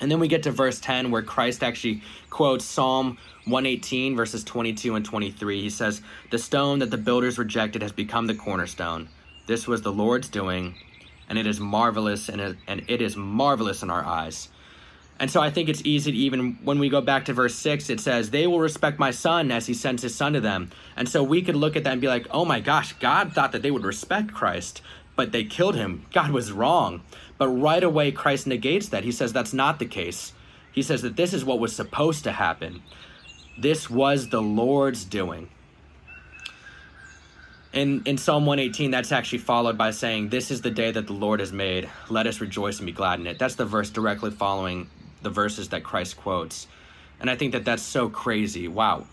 And 0.00 0.10
then 0.10 0.18
we 0.18 0.28
get 0.28 0.42
to 0.44 0.50
verse 0.50 0.80
10 0.80 1.10
where 1.10 1.22
Christ 1.22 1.62
actually 1.62 2.02
quotes 2.30 2.64
Psalm 2.64 3.18
118, 3.44 4.16
verses 4.16 4.44
22 4.44 4.94
and 4.94 5.04
23. 5.04 5.60
He 5.60 5.70
says, 5.70 6.02
The 6.30 6.38
stone 6.38 6.78
that 6.80 6.90
the 6.90 6.98
builders 6.98 7.38
rejected 7.38 7.82
has 7.82 7.92
become 7.92 8.26
the 8.26 8.34
cornerstone. 8.34 9.08
This 9.46 9.66
was 9.66 9.82
the 9.82 9.92
Lord's 9.92 10.28
doing, 10.28 10.76
and 11.28 11.38
it 11.38 11.46
is 11.46 11.60
marvelous, 11.60 12.28
and 12.28 12.40
it, 12.40 12.56
and 12.66 12.84
it 12.88 13.02
is 13.02 13.16
marvelous 13.16 13.82
in 13.82 13.90
our 13.90 14.04
eyes. 14.04 14.48
And 15.18 15.30
so 15.30 15.40
I 15.40 15.50
think 15.50 15.68
it's 15.68 15.82
easy 15.84 16.10
to 16.10 16.18
even 16.18 16.58
when 16.64 16.78
we 16.78 16.88
go 16.88 17.00
back 17.00 17.26
to 17.26 17.32
verse 17.32 17.54
6, 17.54 17.90
it 17.90 18.00
says, 18.00 18.30
They 18.30 18.46
will 18.46 18.58
respect 18.58 18.98
my 18.98 19.12
son 19.12 19.52
as 19.52 19.66
he 19.66 19.74
sends 19.74 20.02
his 20.02 20.14
son 20.14 20.32
to 20.32 20.40
them. 20.40 20.70
And 20.96 21.08
so 21.08 21.22
we 21.22 21.42
could 21.42 21.54
look 21.54 21.76
at 21.76 21.84
that 21.84 21.92
and 21.92 22.00
be 22.00 22.08
like, 22.08 22.26
Oh 22.30 22.44
my 22.44 22.58
gosh, 22.58 22.94
God 22.94 23.32
thought 23.32 23.52
that 23.52 23.62
they 23.62 23.70
would 23.70 23.84
respect 23.84 24.34
Christ, 24.34 24.82
but 25.14 25.30
they 25.30 25.44
killed 25.44 25.76
him. 25.76 26.06
God 26.12 26.32
was 26.32 26.50
wrong. 26.50 27.02
But 27.42 27.48
right 27.48 27.82
away, 27.82 28.12
Christ 28.12 28.46
negates 28.46 28.90
that. 28.90 29.02
He 29.02 29.10
says 29.10 29.32
that's 29.32 29.52
not 29.52 29.80
the 29.80 29.84
case. 29.84 30.32
He 30.70 30.80
says 30.80 31.02
that 31.02 31.16
this 31.16 31.34
is 31.34 31.44
what 31.44 31.58
was 31.58 31.74
supposed 31.74 32.22
to 32.22 32.30
happen. 32.30 32.84
This 33.58 33.90
was 33.90 34.28
the 34.28 34.40
Lord's 34.40 35.04
doing. 35.04 35.48
In, 37.72 38.04
in 38.04 38.16
Psalm 38.16 38.46
118, 38.46 38.92
that's 38.92 39.10
actually 39.10 39.38
followed 39.40 39.76
by 39.76 39.90
saying, 39.90 40.28
This 40.28 40.52
is 40.52 40.60
the 40.60 40.70
day 40.70 40.92
that 40.92 41.08
the 41.08 41.14
Lord 41.14 41.40
has 41.40 41.52
made. 41.52 41.90
Let 42.08 42.28
us 42.28 42.40
rejoice 42.40 42.78
and 42.78 42.86
be 42.86 42.92
glad 42.92 43.18
in 43.18 43.26
it. 43.26 43.40
That's 43.40 43.56
the 43.56 43.66
verse 43.66 43.90
directly 43.90 44.30
following 44.30 44.88
the 45.22 45.30
verses 45.30 45.70
that 45.70 45.82
Christ 45.82 46.16
quotes. 46.16 46.68
And 47.18 47.28
I 47.28 47.34
think 47.34 47.54
that 47.54 47.64
that's 47.64 47.82
so 47.82 48.08
crazy. 48.08 48.68
Wow. 48.68 49.06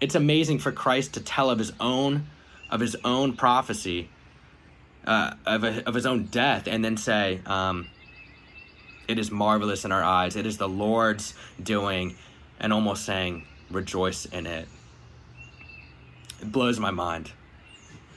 It's 0.00 0.16
amazing 0.16 0.58
for 0.58 0.72
Christ 0.72 1.14
to 1.14 1.20
tell 1.20 1.50
of 1.50 1.60
his 1.60 1.70
own 1.78 2.26
of 2.68 2.80
his 2.80 2.96
own 3.04 3.36
prophecy 3.36 4.08
uh, 5.06 5.34
of, 5.46 5.64
a, 5.64 5.86
of 5.86 5.94
his 5.94 6.06
own 6.06 6.24
death 6.24 6.66
and 6.66 6.84
then 6.84 6.96
say, 6.96 7.40
um, 7.46 7.88
It 9.06 9.18
is 9.18 9.30
marvelous 9.30 9.84
in 9.84 9.92
our 9.92 10.02
eyes. 10.02 10.36
It 10.36 10.46
is 10.46 10.58
the 10.58 10.68
Lord's 10.68 11.34
doing, 11.62 12.16
and 12.60 12.72
almost 12.72 13.04
saying, 13.04 13.44
Rejoice 13.70 14.24
in 14.26 14.46
it. 14.46 14.68
It 16.40 16.52
blows 16.52 16.78
my 16.78 16.90
mind 16.90 17.32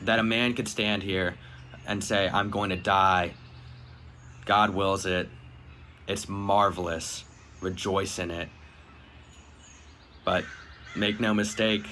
that 0.01 0.19
a 0.19 0.23
man 0.23 0.53
could 0.53 0.67
stand 0.67 1.03
here 1.03 1.35
and 1.88 2.03
say, 2.03 2.29
I'm 2.31 2.50
going 2.50 2.69
to 2.69 2.75
die. 2.75 3.33
God 4.45 4.71
wills 4.71 5.05
it. 5.05 5.29
It's 6.07 6.27
marvelous. 6.27 7.23
Rejoice 7.61 8.19
in 8.19 8.31
it. 8.31 8.50
But 10.25 10.45
make 10.95 11.19
no 11.19 11.33
mistake, 11.33 11.85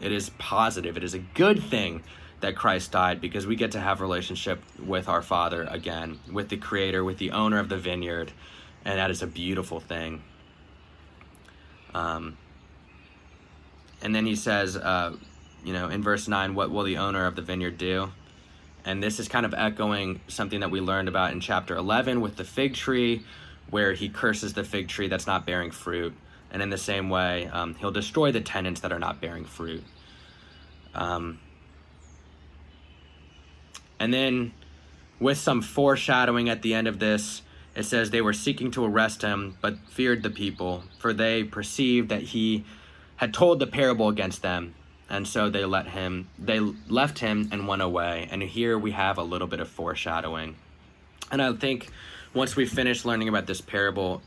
it 0.00 0.12
is 0.12 0.30
positive. 0.30 0.96
It 0.96 1.04
is 1.04 1.14
a 1.14 1.18
good 1.18 1.62
thing 1.62 2.02
that 2.42 2.56
Christ 2.56 2.92
died 2.92 3.20
because 3.20 3.46
we 3.46 3.56
get 3.56 3.72
to 3.72 3.80
have 3.80 4.00
relationship 4.00 4.62
with 4.84 5.08
our 5.08 5.22
Father 5.22 5.62
again, 5.70 6.18
with 6.30 6.48
the 6.48 6.56
Creator, 6.56 7.02
with 7.02 7.18
the 7.18 7.30
owner 7.30 7.58
of 7.58 7.68
the 7.68 7.78
vineyard, 7.78 8.32
and 8.84 8.98
that 8.98 9.10
is 9.10 9.22
a 9.22 9.26
beautiful 9.26 9.80
thing. 9.80 10.22
Um, 11.94 12.36
and 14.02 14.14
then 14.14 14.26
he 14.26 14.34
says, 14.34 14.76
uh, 14.76 15.16
you 15.64 15.72
know, 15.72 15.88
in 15.88 16.02
verse 16.02 16.26
9, 16.26 16.54
what 16.54 16.70
will 16.70 16.82
the 16.82 16.98
owner 16.98 17.26
of 17.26 17.36
the 17.36 17.42
vineyard 17.42 17.78
do? 17.78 18.10
And 18.84 19.00
this 19.00 19.20
is 19.20 19.28
kind 19.28 19.46
of 19.46 19.54
echoing 19.54 20.20
something 20.26 20.60
that 20.60 20.70
we 20.72 20.80
learned 20.80 21.08
about 21.08 21.30
in 21.30 21.40
chapter 21.40 21.76
11 21.76 22.20
with 22.20 22.36
the 22.36 22.44
fig 22.44 22.74
tree, 22.74 23.22
where 23.70 23.92
he 23.92 24.08
curses 24.08 24.54
the 24.54 24.64
fig 24.64 24.88
tree 24.88 25.06
that's 25.06 25.28
not 25.28 25.46
bearing 25.46 25.70
fruit. 25.70 26.12
And 26.50 26.60
in 26.60 26.70
the 26.70 26.78
same 26.78 27.08
way, 27.08 27.46
um, 27.46 27.76
he'll 27.76 27.92
destroy 27.92 28.32
the 28.32 28.40
tenants 28.40 28.80
that 28.80 28.92
are 28.92 28.98
not 28.98 29.20
bearing 29.20 29.44
fruit. 29.44 29.84
Um, 30.94 31.38
and 34.02 34.12
then, 34.12 34.50
with 35.20 35.38
some 35.38 35.62
foreshadowing 35.62 36.48
at 36.48 36.62
the 36.62 36.74
end 36.74 36.88
of 36.88 36.98
this, 36.98 37.42
it 37.76 37.84
says 37.84 38.10
they 38.10 38.20
were 38.20 38.32
seeking 38.32 38.72
to 38.72 38.84
arrest 38.84 39.22
him, 39.22 39.56
but 39.60 39.78
feared 39.88 40.24
the 40.24 40.30
people, 40.30 40.82
for 40.98 41.12
they 41.12 41.44
perceived 41.44 42.08
that 42.08 42.22
he 42.22 42.64
had 43.14 43.32
told 43.32 43.60
the 43.60 43.66
parable 43.68 44.08
against 44.08 44.42
them. 44.42 44.74
And 45.08 45.28
so 45.28 45.48
they 45.48 45.64
let 45.64 45.86
him, 45.86 46.28
they 46.36 46.58
left 46.58 47.20
him 47.20 47.48
and 47.52 47.68
went 47.68 47.80
away. 47.80 48.26
And 48.28 48.42
here 48.42 48.76
we 48.76 48.90
have 48.90 49.18
a 49.18 49.22
little 49.22 49.46
bit 49.46 49.60
of 49.60 49.68
foreshadowing. 49.68 50.56
And 51.30 51.40
I 51.40 51.52
think 51.52 51.88
once 52.34 52.56
we 52.56 52.66
finish 52.66 53.04
learning 53.04 53.28
about 53.28 53.46
this 53.46 53.60
parable, 53.60 54.20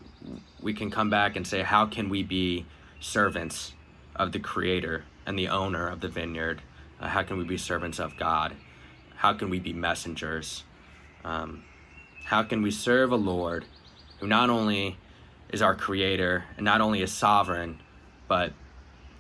we 0.62 0.74
can 0.74 0.90
come 0.90 1.10
back 1.10 1.36
and 1.36 1.46
say, 1.46 1.64
how 1.64 1.86
can 1.86 2.08
we 2.08 2.24
be 2.24 2.66
servants 3.02 3.74
of 4.16 4.32
the 4.32 4.40
creator 4.40 5.04
and 5.26 5.38
the 5.38 5.50
owner 5.50 5.90
of 5.90 6.00
the 6.00 6.08
vineyard? 6.08 6.62
Uh, 6.98 7.10
how 7.10 7.24
can 7.24 7.38
we 7.38 7.44
be 7.44 7.58
servants 7.58 8.00
of 8.00 8.16
God? 8.16 8.56
How 9.18 9.34
can 9.34 9.50
we 9.50 9.60
be 9.60 9.74
messengers? 9.74 10.64
Um, 11.24 11.64
how 12.26 12.44
can 12.44 12.62
we 12.62 12.72
serve 12.72 13.12
a 13.12 13.16
Lord 13.16 13.66
who 14.20 14.28
not 14.28 14.50
only 14.50 14.98
is 15.50 15.62
our 15.62 15.76
creator 15.76 16.46
and 16.58 16.66
not 16.66 16.82
only 16.82 17.02
is 17.02 17.12
sovereign, 17.12 17.80
but 18.28 18.54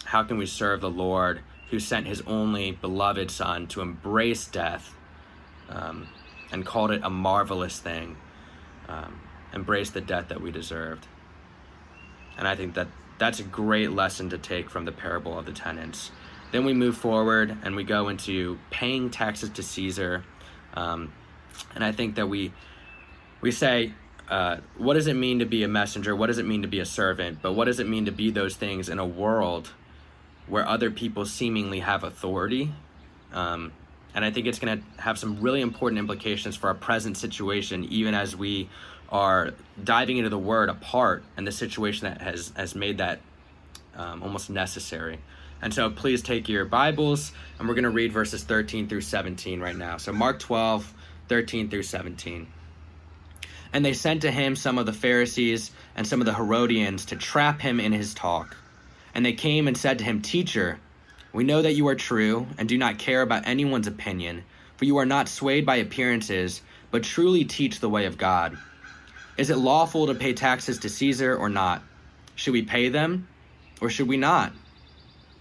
how 0.06 0.24
can 0.24 0.38
we 0.38 0.46
serve 0.46 0.82
the 0.82 0.90
Lord 0.90 1.42
who 1.70 1.80
sent 1.80 2.08
his 2.08 2.22
only 2.22 2.72
beloved 2.72 3.32
Son 3.32 3.68
to 3.68 3.82
embrace 3.82 4.46
death 4.46 4.94
um, 5.70 6.08
and 6.52 6.66
called 6.66 6.92
it 6.92 7.02
a 7.04 7.10
marvelous 7.10 7.80
thing, 7.80 8.18
um, 8.88 9.20
embrace 9.54 9.90
the 9.90 10.02
death 10.02 10.30
that 10.30 10.42
we 10.42 10.52
deserved? 10.52 11.08
And 12.38 12.48
I 12.48 12.56
think 12.56 12.75
that 12.75 12.88
that's 13.18 13.40
a 13.40 13.44
great 13.44 13.92
lesson 13.92 14.30
to 14.30 14.38
take 14.38 14.70
from 14.70 14.86
the 14.86 14.92
parable 14.92 15.38
of 15.38 15.46
the 15.46 15.54
tenants. 15.54 16.12
Then 16.52 16.66
we 16.66 16.74
move 16.74 16.98
forward 16.98 17.58
and 17.64 17.75
we 17.75 17.84
go 17.84 18.08
into 18.08 18.58
paying 18.70 19.10
taxes 19.10 19.50
to 19.52 19.64
Caesar. 19.64 20.24
Um, 20.74 21.12
and 21.74 21.84
I 21.84 21.92
think 21.92 22.16
that 22.16 22.28
we 22.28 22.52
we 23.42 23.52
say, 23.52 23.94
uh, 24.30 24.58
what 24.78 24.96
does 24.96 25.08
it 25.08 25.16
mean 25.16 25.40
to 25.40 25.46
be 25.46 25.64
a 25.64 25.68
messenger? 25.68 26.16
What 26.16 26.28
does 26.28 26.38
it 26.38 26.46
mean 26.46 26.64
to 26.64 26.68
be 26.68 26.80
a 26.80 26.86
servant? 26.86 27.40
But 27.42 27.54
what 27.54 27.66
does 27.66 27.80
it 27.80 27.88
mean 27.88 28.06
to 28.06 28.12
be 28.12 28.32
those 28.32 28.56
things 28.56 28.90
in 28.90 28.98
a 29.00 29.06
world 29.06 29.72
where 30.48 30.68
other 30.68 30.90
people 30.90 31.25
seemingly 31.25 31.80
have 31.82 32.04
authority? 32.04 32.72
Um, 33.34 33.72
and 34.16 34.24
I 34.24 34.32
think 34.32 34.48
it's 34.48 34.60
going 34.60 34.80
to 34.80 35.02
have 35.02 35.20
some 35.20 35.42
really 35.42 35.62
important 35.62 36.00
implications 36.00 36.56
for 36.56 36.68
our 36.68 36.74
present 36.74 37.18
situation, 37.18 37.84
even 37.86 38.14
as 38.16 38.36
we 38.36 38.70
are 39.10 39.52
diving 39.84 40.18
into 40.18 40.30
the 40.30 40.40
word 40.40 40.70
apart 40.70 41.24
and 41.38 41.46
the 41.46 41.52
situation 41.52 42.08
that 42.08 42.22
has 42.22 42.52
has 42.56 42.74
made 42.74 42.98
that 42.98 43.20
um, 43.96 44.24
almost 44.24 44.50
necessary. 44.50 45.20
And 45.62 45.74
so 45.74 45.90
please 45.90 46.22
take 46.22 46.50
your 46.50 46.66
Bibles 46.66 47.32
and 47.58 47.68
we're 47.68 47.76
going 47.76 47.84
to 47.84 47.90
read 47.90 48.12
verses 48.12 48.44
13 48.44 48.88
through 48.88 49.02
17 49.02 49.60
right 49.60 49.76
now. 49.76 49.98
So 49.98 50.12
Mark 50.12 50.40
12, 50.40 50.94
13 51.28 51.70
through 51.70 51.84
17. 51.84 52.48
And 53.74 53.84
they 53.84 53.94
sent 53.94 54.22
to 54.22 54.32
him 54.32 54.56
some 54.56 54.78
of 54.78 54.86
the 54.86 54.94
Pharisees 54.94 55.72
and 55.96 56.06
some 56.06 56.22
of 56.22 56.26
the 56.26 56.34
Herodians 56.34 57.06
to 57.06 57.16
trap 57.16 57.62
him 57.62 57.80
in 57.80 57.92
his 57.92 58.14
talk. 58.14 58.56
And 59.14 59.26
they 59.26 59.34
came 59.34 59.68
and 59.68 59.78
said 59.78 60.00
to 60.00 60.06
him, 60.06 60.22
Teacher, 60.22 60.80
we 61.34 61.44
know 61.44 61.62
that 61.62 61.74
you 61.74 61.88
are 61.88 61.96
true 61.96 62.48
and 62.58 62.70
do 62.70 62.78
not 62.78 63.00
care 63.00 63.22
about 63.22 63.48
anyone's 63.48 63.88
opinion, 63.88 64.44
for 64.78 64.86
you 64.86 64.98
are 64.98 65.06
not 65.06 65.28
swayed 65.28 65.66
by 65.66 65.78
appearances, 65.78 66.62
but 66.92 67.04
truly 67.04 67.44
teach 67.44 67.80
the 67.80 67.90
way 67.90 68.06
of 68.06 68.18
God. 68.18 68.58
Is 69.38 69.50
it 69.50 69.58
lawful 69.58 70.08
to 70.08 70.16
pay 70.16 70.34
taxes 70.34 70.80
to 70.80 70.90
Caesar 70.90 71.36
or 71.36 71.50
not? 71.50 71.84
Should 72.36 72.54
we 72.54 72.62
pay 72.62 72.90
them 72.90 73.28
or 73.82 73.90
should 73.90 74.08
we 74.08 74.18
not? 74.18 74.54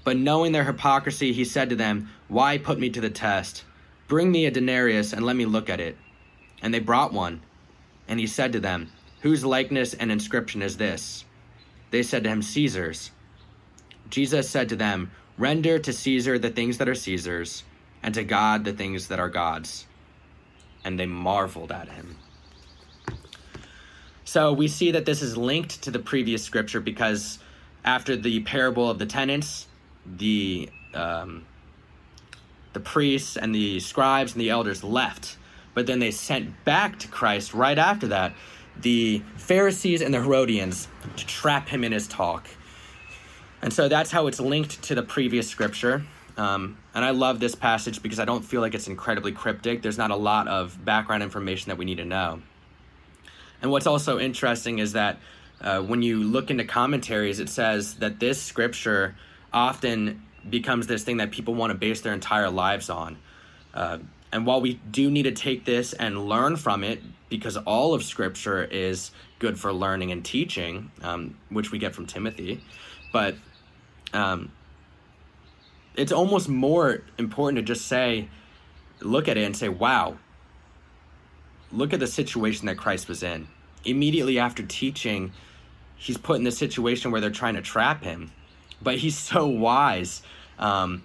But 0.04 0.18
knowing 0.18 0.52
their 0.52 0.64
hypocrisy, 0.64 1.32
he 1.32 1.44
said 1.44 1.70
to 1.70 1.76
them, 1.76 2.10
Why 2.28 2.58
put 2.58 2.78
me 2.78 2.90
to 2.90 3.00
the 3.00 3.10
test? 3.10 3.64
Bring 4.06 4.30
me 4.30 4.44
a 4.44 4.50
denarius 4.50 5.12
and 5.14 5.24
let 5.24 5.34
me 5.34 5.46
look 5.46 5.70
at 5.70 5.80
it. 5.80 5.96
And 6.62 6.72
they 6.72 6.78
brought 6.78 7.12
one. 7.12 7.40
And 8.06 8.20
he 8.20 8.26
said 8.26 8.52
to 8.52 8.60
them, 8.60 8.90
Whose 9.22 9.44
likeness 9.44 9.94
and 9.94 10.12
inscription 10.12 10.60
is 10.60 10.76
this? 10.76 11.24
They 11.90 12.02
said 12.02 12.24
to 12.24 12.30
him, 12.30 12.42
Caesar's. 12.42 13.10
Jesus 14.10 14.50
said 14.50 14.68
to 14.68 14.76
them, 14.76 15.10
Render 15.38 15.78
to 15.78 15.92
Caesar 15.92 16.38
the 16.38 16.50
things 16.50 16.78
that 16.78 16.88
are 16.88 16.94
Caesar's, 16.94 17.64
and 18.02 18.14
to 18.14 18.22
God 18.22 18.64
the 18.64 18.72
things 18.72 19.08
that 19.08 19.18
are 19.18 19.30
God's. 19.30 19.86
And 20.84 21.00
they 21.00 21.06
marveled 21.06 21.72
at 21.72 21.88
him. 21.88 22.16
So 24.24 24.52
we 24.52 24.68
see 24.68 24.90
that 24.90 25.06
this 25.06 25.22
is 25.22 25.36
linked 25.36 25.82
to 25.82 25.90
the 25.90 25.98
previous 25.98 26.42
scripture 26.42 26.80
because 26.80 27.38
after 27.84 28.16
the 28.16 28.40
parable 28.40 28.90
of 28.90 28.98
the 28.98 29.06
tenants, 29.06 29.66
the 30.06 30.68
um, 30.94 31.44
the 32.72 32.80
priests 32.80 33.36
and 33.36 33.54
the 33.54 33.80
scribes 33.80 34.32
and 34.32 34.40
the 34.40 34.50
elders 34.50 34.82
left 34.84 35.36
but 35.74 35.86
then 35.86 35.98
they 35.98 36.10
sent 36.10 36.64
back 36.64 36.98
to 37.00 37.08
Christ 37.08 37.52
right 37.52 37.78
after 37.78 38.08
that 38.08 38.32
the 38.80 39.22
Pharisees 39.36 40.02
and 40.02 40.12
the 40.12 40.20
Herodians 40.20 40.88
to 41.16 41.26
trap 41.26 41.68
him 41.68 41.84
in 41.84 41.92
his 41.92 42.08
talk. 42.08 42.48
And 43.62 43.72
so 43.72 43.88
that's 43.88 44.10
how 44.10 44.26
it's 44.26 44.40
linked 44.40 44.82
to 44.84 44.94
the 44.94 45.02
previous 45.02 45.48
scripture. 45.48 46.04
Um, 46.36 46.76
and 46.94 47.04
I 47.04 47.10
love 47.10 47.40
this 47.40 47.54
passage 47.54 48.02
because 48.02 48.18
I 48.18 48.24
don't 48.24 48.44
feel 48.44 48.60
like 48.60 48.74
it's 48.74 48.88
incredibly 48.88 49.32
cryptic. 49.32 49.82
There's 49.82 49.98
not 49.98 50.10
a 50.10 50.16
lot 50.16 50.48
of 50.48 50.84
background 50.84 51.22
information 51.22 51.70
that 51.70 51.78
we 51.78 51.84
need 51.84 51.98
to 51.98 52.04
know. 52.04 52.42
And 53.62 53.70
what's 53.70 53.86
also 53.86 54.18
interesting 54.18 54.80
is 54.80 54.92
that 54.92 55.18
uh, 55.60 55.80
when 55.80 56.02
you 56.02 56.22
look 56.22 56.50
into 56.50 56.64
commentaries, 56.64 57.40
it 57.40 57.48
says 57.48 57.94
that 57.96 58.18
this 58.20 58.42
scripture 58.42 59.14
often 59.54 60.22
becomes 60.50 60.86
this 60.86 61.04
thing 61.04 61.16
that 61.18 61.30
people 61.30 61.54
want 61.54 61.70
to 61.70 61.78
base 61.78 62.02
their 62.02 62.12
entire 62.12 62.50
lives 62.50 62.90
on. 62.90 63.16
Uh, 63.72 63.98
and 64.32 64.44
while 64.44 64.60
we 64.60 64.74
do 64.90 65.10
need 65.10 65.22
to 65.22 65.32
take 65.32 65.64
this 65.64 65.92
and 65.94 66.28
learn 66.28 66.56
from 66.56 66.84
it, 66.84 67.00
because 67.28 67.56
all 67.56 67.94
of 67.94 68.02
Scripture 68.02 68.64
is 68.64 69.12
good 69.38 69.58
for 69.58 69.72
learning 69.72 70.12
and 70.12 70.24
teaching, 70.24 70.90
um, 71.02 71.38
which 71.48 71.70
we 71.70 71.78
get 71.78 71.94
from 71.94 72.06
Timothy, 72.06 72.60
but 73.12 73.36
um, 74.12 74.50
it's 75.96 76.12
almost 76.12 76.48
more 76.48 77.02
important 77.18 77.56
to 77.58 77.62
just 77.62 77.86
say, 77.86 78.28
look 79.00 79.28
at 79.28 79.36
it 79.36 79.44
and 79.44 79.56
say, 79.56 79.68
wow, 79.68 80.16
look 81.72 81.92
at 81.92 82.00
the 82.00 82.06
situation 82.06 82.66
that 82.66 82.76
Christ 82.76 83.08
was 83.08 83.22
in. 83.22 83.48
Immediately 83.84 84.38
after 84.38 84.62
teaching, 84.62 85.32
he's 85.96 86.18
put 86.18 86.38
in 86.38 86.44
the 86.44 86.52
situation 86.52 87.10
where 87.10 87.20
they're 87.20 87.30
trying 87.30 87.54
to 87.54 87.62
trap 87.62 88.02
him, 88.02 88.32
but 88.84 88.98
he's 88.98 89.18
so 89.18 89.46
wise. 89.46 90.22
Um, 90.58 91.02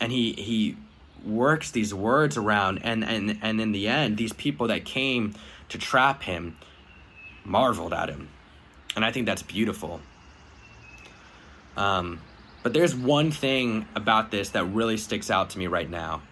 and 0.00 0.12
he, 0.12 0.32
he 0.32 0.76
works 1.24 1.70
these 1.70 1.94
words 1.94 2.36
around 2.36 2.78
and 2.82 3.04
and 3.04 3.38
and 3.42 3.60
in 3.60 3.72
the 3.72 3.88
end 3.88 4.16
these 4.16 4.32
people 4.32 4.68
that 4.68 4.84
came 4.84 5.34
to 5.68 5.78
trap 5.78 6.22
him 6.22 6.56
marveled 7.44 7.92
at 7.92 8.08
him 8.08 8.28
and 8.94 9.04
i 9.04 9.10
think 9.10 9.26
that's 9.26 9.42
beautiful 9.42 10.00
um, 11.76 12.20
but 12.62 12.72
there's 12.72 12.94
one 12.94 13.32
thing 13.32 13.86
about 13.96 14.30
this 14.30 14.50
that 14.50 14.64
really 14.66 14.96
sticks 14.96 15.30
out 15.30 15.50
to 15.50 15.58
me 15.58 15.66
right 15.66 15.88
now 15.88 16.22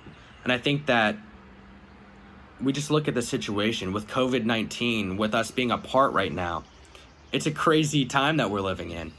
and 0.45 0.53
i 0.53 0.59
think 0.59 0.87
that 0.87 1.17
we 2.61 2.73
just 2.73 2.91
look 2.91 3.09
at 3.09 3.15
the 3.15 3.23
situation 3.23 3.93
with 3.93 4.07
covid-19 4.09 5.17
with 5.17 5.35
us 5.35 5.51
being 5.51 5.71
apart 5.71 6.13
right 6.13 6.33
now 6.33 6.65
it's 7.33 7.47
a 7.47 7.51
crazy 7.51 8.05
time 8.05 8.37
that 8.37 8.51
we're 8.51 8.61
living 8.61 8.91
in 8.91 9.13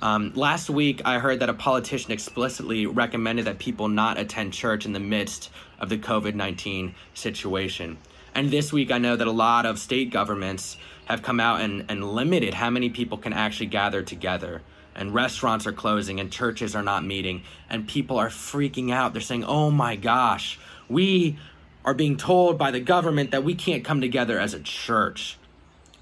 um, 0.00 0.32
last 0.34 0.70
week, 0.70 1.02
I 1.04 1.18
heard 1.18 1.40
that 1.40 1.48
a 1.48 1.54
politician 1.54 2.12
explicitly 2.12 2.86
recommended 2.86 3.46
that 3.46 3.58
people 3.58 3.88
not 3.88 4.18
attend 4.18 4.52
church 4.52 4.86
in 4.86 4.92
the 4.92 5.00
midst 5.00 5.50
of 5.78 5.88
the 5.88 5.98
COVID 5.98 6.34
19 6.34 6.94
situation. 7.14 7.98
And 8.34 8.50
this 8.50 8.72
week, 8.72 8.90
I 8.90 8.98
know 8.98 9.16
that 9.16 9.26
a 9.26 9.32
lot 9.32 9.66
of 9.66 9.78
state 9.78 10.10
governments 10.10 10.76
have 11.06 11.22
come 11.22 11.40
out 11.40 11.60
and, 11.60 11.84
and 11.88 12.12
limited 12.12 12.54
how 12.54 12.70
many 12.70 12.88
people 12.88 13.18
can 13.18 13.32
actually 13.32 13.66
gather 13.66 14.02
together. 14.02 14.62
And 14.94 15.12
restaurants 15.12 15.66
are 15.66 15.72
closing 15.72 16.20
and 16.20 16.30
churches 16.30 16.76
are 16.76 16.82
not 16.82 17.04
meeting. 17.04 17.42
And 17.68 17.88
people 17.88 18.18
are 18.18 18.28
freaking 18.28 18.92
out. 18.92 19.12
They're 19.12 19.22
saying, 19.22 19.44
oh 19.44 19.70
my 19.70 19.96
gosh, 19.96 20.58
we 20.88 21.38
are 21.84 21.94
being 21.94 22.16
told 22.16 22.58
by 22.58 22.70
the 22.70 22.80
government 22.80 23.30
that 23.32 23.42
we 23.42 23.54
can't 23.54 23.84
come 23.84 24.00
together 24.00 24.38
as 24.38 24.54
a 24.54 24.60
church. 24.60 25.36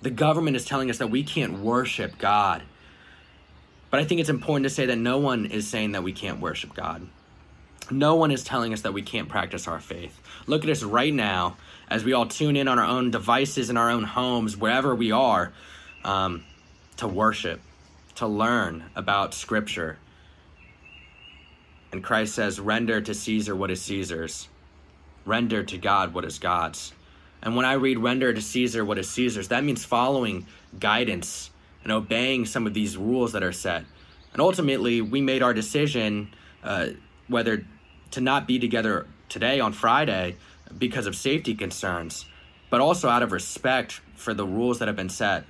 The 0.02 0.10
government 0.10 0.56
is 0.56 0.64
telling 0.64 0.90
us 0.90 0.98
that 0.98 1.10
we 1.10 1.22
can't 1.22 1.60
worship 1.60 2.18
God. 2.18 2.62
But 3.90 4.00
I 4.00 4.04
think 4.04 4.20
it's 4.20 4.30
important 4.30 4.64
to 4.64 4.70
say 4.70 4.86
that 4.86 4.96
no 4.96 5.18
one 5.18 5.46
is 5.46 5.66
saying 5.66 5.92
that 5.92 6.02
we 6.02 6.12
can't 6.12 6.40
worship 6.40 6.74
God. 6.74 7.08
No 7.90 8.16
one 8.16 8.30
is 8.30 8.44
telling 8.44 8.74
us 8.74 8.82
that 8.82 8.92
we 8.92 9.00
can't 9.00 9.28
practice 9.28 9.66
our 9.66 9.80
faith. 9.80 10.20
Look 10.46 10.62
at 10.64 10.70
us 10.70 10.82
right 10.82 11.12
now 11.12 11.56
as 11.88 12.04
we 12.04 12.12
all 12.12 12.26
tune 12.26 12.56
in 12.56 12.68
on 12.68 12.78
our 12.78 12.84
own 12.84 13.10
devices 13.10 13.70
in 13.70 13.78
our 13.78 13.90
own 13.90 14.04
homes, 14.04 14.56
wherever 14.56 14.94
we 14.94 15.10
are, 15.10 15.52
um, 16.04 16.44
to 16.98 17.08
worship, 17.08 17.60
to 18.16 18.26
learn 18.26 18.84
about 18.94 19.32
Scripture. 19.32 19.98
And 21.92 22.04
Christ 22.04 22.34
says, 22.34 22.60
Render 22.60 23.00
to 23.00 23.14
Caesar 23.14 23.56
what 23.56 23.70
is 23.70 23.80
Caesar's, 23.82 24.48
render 25.24 25.62
to 25.62 25.78
God 25.78 26.12
what 26.12 26.26
is 26.26 26.38
God's. 26.38 26.92
And 27.42 27.56
when 27.56 27.64
I 27.64 27.74
read 27.74 27.98
render 27.98 28.34
to 28.34 28.42
Caesar 28.42 28.84
what 28.84 28.98
is 28.98 29.08
Caesar's, 29.10 29.48
that 29.48 29.64
means 29.64 29.84
following 29.84 30.46
guidance 30.78 31.50
and 31.82 31.92
obeying 31.92 32.46
some 32.46 32.66
of 32.66 32.74
these 32.74 32.96
rules 32.96 33.32
that 33.32 33.42
are 33.42 33.52
set. 33.52 33.84
And 34.32 34.42
ultimately, 34.42 35.00
we 35.00 35.20
made 35.20 35.42
our 35.42 35.54
decision 35.54 36.34
uh, 36.62 36.88
whether 37.28 37.64
to 38.12 38.20
not 38.20 38.46
be 38.46 38.58
together 38.58 39.06
today 39.28 39.60
on 39.60 39.72
Friday 39.72 40.36
because 40.76 41.06
of 41.06 41.16
safety 41.16 41.54
concerns, 41.54 42.26
but 42.70 42.80
also 42.80 43.08
out 43.08 43.22
of 43.22 43.32
respect 43.32 44.00
for 44.16 44.34
the 44.34 44.46
rules 44.46 44.78
that 44.78 44.88
have 44.88 44.96
been 44.96 45.08
set. 45.08 45.44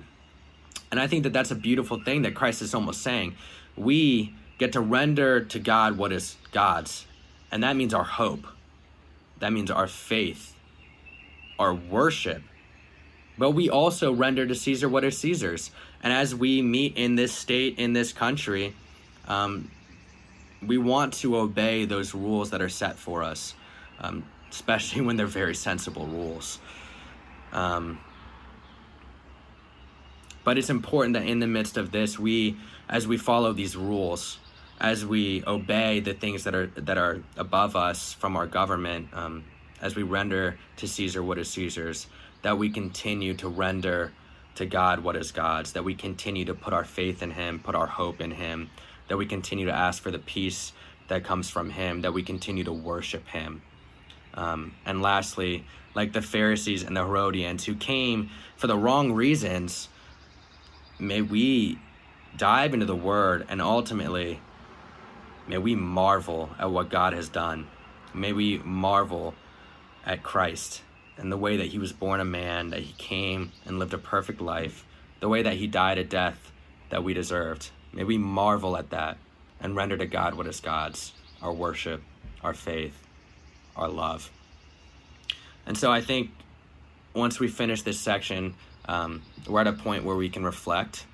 And 0.91 0.99
I 0.99 1.07
think 1.07 1.23
that 1.23 1.33
that's 1.33 1.51
a 1.51 1.55
beautiful 1.55 2.01
thing 2.01 2.23
that 2.23 2.35
Christ 2.35 2.61
is 2.61 2.73
almost 2.73 3.01
saying. 3.01 3.35
We 3.75 4.33
get 4.57 4.73
to 4.73 4.81
render 4.81 5.41
to 5.41 5.59
God 5.59 5.97
what 5.97 6.11
is 6.11 6.35
God's, 6.51 7.05
and 7.51 7.63
that 7.63 7.75
means 7.75 7.93
our 7.93 8.03
hope, 8.03 8.45
that 9.39 9.53
means 9.53 9.71
our 9.71 9.87
faith, 9.87 10.55
our 11.57 11.73
worship. 11.73 12.41
But 13.37 13.51
we 13.51 13.69
also 13.69 14.11
render 14.11 14.45
to 14.45 14.55
Caesar 14.55 14.89
what 14.89 15.05
is 15.05 15.17
Caesar's. 15.19 15.71
And 16.01 16.13
as 16.13 16.33
we 16.33 16.61
meet 16.61 16.97
in 16.97 17.15
this 17.15 17.33
state, 17.33 17.77
in 17.77 17.93
this 17.93 18.13
country, 18.13 18.73
um, 19.27 19.69
we 20.65 20.77
want 20.77 21.13
to 21.15 21.37
obey 21.37 21.85
those 21.85 22.13
rules 22.13 22.51
that 22.51 22.61
are 22.61 22.69
set 22.69 22.97
for 22.97 23.23
us, 23.23 23.53
um, 23.99 24.23
especially 24.49 25.01
when 25.05 25.17
they're 25.17 25.27
very 25.27 25.55
sensible 25.55 26.05
rules. 26.05 26.59
Um, 27.51 27.99
but 30.43 30.57
it's 30.57 30.69
important 30.69 31.13
that 31.13 31.25
in 31.25 31.39
the 31.39 31.47
midst 31.47 31.77
of 31.77 31.91
this, 31.91 32.17
we, 32.17 32.57
as 32.87 33.07
we 33.07 33.17
follow 33.17 33.53
these 33.53 33.75
rules, 33.75 34.39
as 34.79 35.05
we 35.05 35.43
obey 35.45 35.99
the 35.99 36.13
things 36.13 36.45
that 36.45 36.55
are 36.55 36.67
that 36.67 36.97
are 36.97 37.21
above 37.35 37.75
us 37.75 38.13
from 38.13 38.37
our 38.37 38.47
government, 38.47 39.09
um, 39.13 39.43
as 39.81 39.95
we 39.95 40.03
render 40.03 40.57
to 40.77 40.87
Caesar 40.87 41.21
what 41.21 41.37
is 41.37 41.49
Caesar's, 41.49 42.07
that 42.41 42.57
we 42.57 42.69
continue 42.69 43.33
to 43.35 43.49
render 43.49 44.13
to 44.59 44.65
God 44.65 44.99
what 44.99 45.15
is 45.15 45.31
God's, 45.31 45.71
that 45.71 45.85
we 45.85 45.95
continue 45.95 46.43
to 46.43 46.53
put 46.53 46.73
our 46.73 46.83
faith 46.83 47.23
in 47.23 47.31
Him, 47.31 47.59
put 47.59 47.75
our 47.75 47.87
hope 47.87 48.19
in 48.19 48.31
Him, 48.31 48.69
that 49.07 49.15
we 49.15 49.25
continue 49.25 49.65
to 49.65 49.71
ask 49.71 50.03
for 50.03 50.11
the 50.11 50.19
peace 50.19 50.73
that 51.07 51.23
comes 51.23 51.49
from 51.49 51.69
Him, 51.69 52.01
that 52.01 52.13
we 52.13 52.23
continue 52.23 52.65
to 52.65 52.71
worship 52.73 53.25
Him. 53.29 53.61
Um, 54.33 54.75
and 54.85 55.01
lastly, 55.01 55.63
like 55.95 56.11
the 56.11 56.21
Pharisees 56.21 56.83
and 56.83 56.95
the 56.95 57.05
Herodians 57.05 57.65
who 57.65 57.73
came 57.73 58.29
for 58.57 58.67
the 58.67 58.77
wrong 58.77 59.13
reasons, 59.13 59.87
may 60.99 61.21
we 61.21 61.79
dive 62.35 62.73
into 62.73 62.85
the 62.85 62.95
Word 62.95 63.45
and 63.47 63.61
ultimately 63.61 64.41
may 65.47 65.57
we 65.57 65.73
marvel 65.73 66.49
at 66.59 66.69
what 66.69 66.89
God 66.89 67.13
has 67.13 67.29
done. 67.29 67.67
May 68.13 68.33
we 68.33 68.57
marvel 68.57 69.35
at 70.05 70.21
Christ 70.21 70.81
and 71.19 71.31
the 71.31 71.37
way 71.37 71.57
that 71.57 71.67
he 71.67 71.77
was 71.77 71.91
born 71.91 72.21
a 72.21 72.25
man, 72.25 72.69
that 72.69 72.79
he 72.79 72.93
came 72.93 73.51
and 73.65 73.77
lived 73.77 73.93
a 73.93 73.97
perfect 73.97 74.39
life, 74.39 74.85
the 75.19 75.27
way 75.27 75.43
that 75.43 75.55
he 75.55 75.67
died 75.67 75.97
a 75.97 76.03
death 76.03 76.51
that 76.89 77.03
we 77.03 77.13
deserved. 77.13 77.69
May 77.91 78.05
we 78.05 78.17
marvel 78.17 78.77
at 78.77 78.89
that 78.91 79.17
and 79.59 79.75
render 79.75 79.97
to 79.97 80.05
God 80.05 80.35
what 80.35 80.47
is 80.47 80.59
God's 80.59 81.13
our 81.41 81.53
worship, 81.53 82.01
our 82.41 82.53
faith, 82.53 82.95
our 83.75 83.89
love. 83.89 84.31
And 85.65 85.77
so 85.77 85.91
I 85.91 86.01
think 86.01 86.31
once 87.13 87.39
we 87.39 87.47
finish 87.47 87.81
this 87.81 87.99
section, 87.99 88.55
um, 88.85 89.21
we're 89.47 89.61
at 89.61 89.67
a 89.67 89.73
point 89.73 90.03
where 90.03 90.15
we 90.15 90.29
can 90.29 90.43
reflect. 90.43 91.05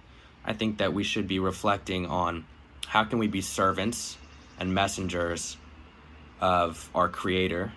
I 0.44 0.54
think 0.54 0.78
that 0.78 0.94
we 0.94 1.04
should 1.04 1.28
be 1.28 1.40
reflecting 1.40 2.06
on 2.06 2.46
how 2.88 3.04
can 3.04 3.20
we 3.20 3.28
be 3.28 3.42
servants 3.42 4.18
and 4.60 4.74
messengers 4.74 5.58
of 6.40 6.90
our 6.94 7.10
Creator, 7.10 7.74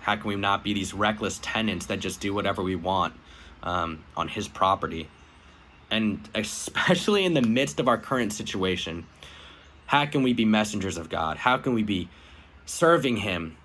how 0.00 0.16
can 0.16 0.28
we 0.28 0.36
not 0.36 0.64
be 0.64 0.74
these 0.74 0.94
reckless 0.94 1.38
tenants 1.42 1.86
that 1.86 2.00
just 2.00 2.20
do 2.20 2.32
whatever 2.32 2.62
we 2.62 2.76
want 2.76 3.14
um, 3.62 4.04
on 4.16 4.28
his 4.28 4.48
property? 4.48 5.08
And 5.90 6.28
especially 6.34 7.24
in 7.24 7.34
the 7.34 7.42
midst 7.42 7.80
of 7.80 7.88
our 7.88 7.98
current 7.98 8.32
situation, 8.32 9.06
how 9.86 10.06
can 10.06 10.22
we 10.22 10.32
be 10.32 10.44
messengers 10.44 10.96
of 10.96 11.08
God? 11.08 11.38
How 11.38 11.56
can 11.56 11.74
we 11.74 11.82
be 11.82 12.08
serving 12.66 13.18
him 13.18 13.56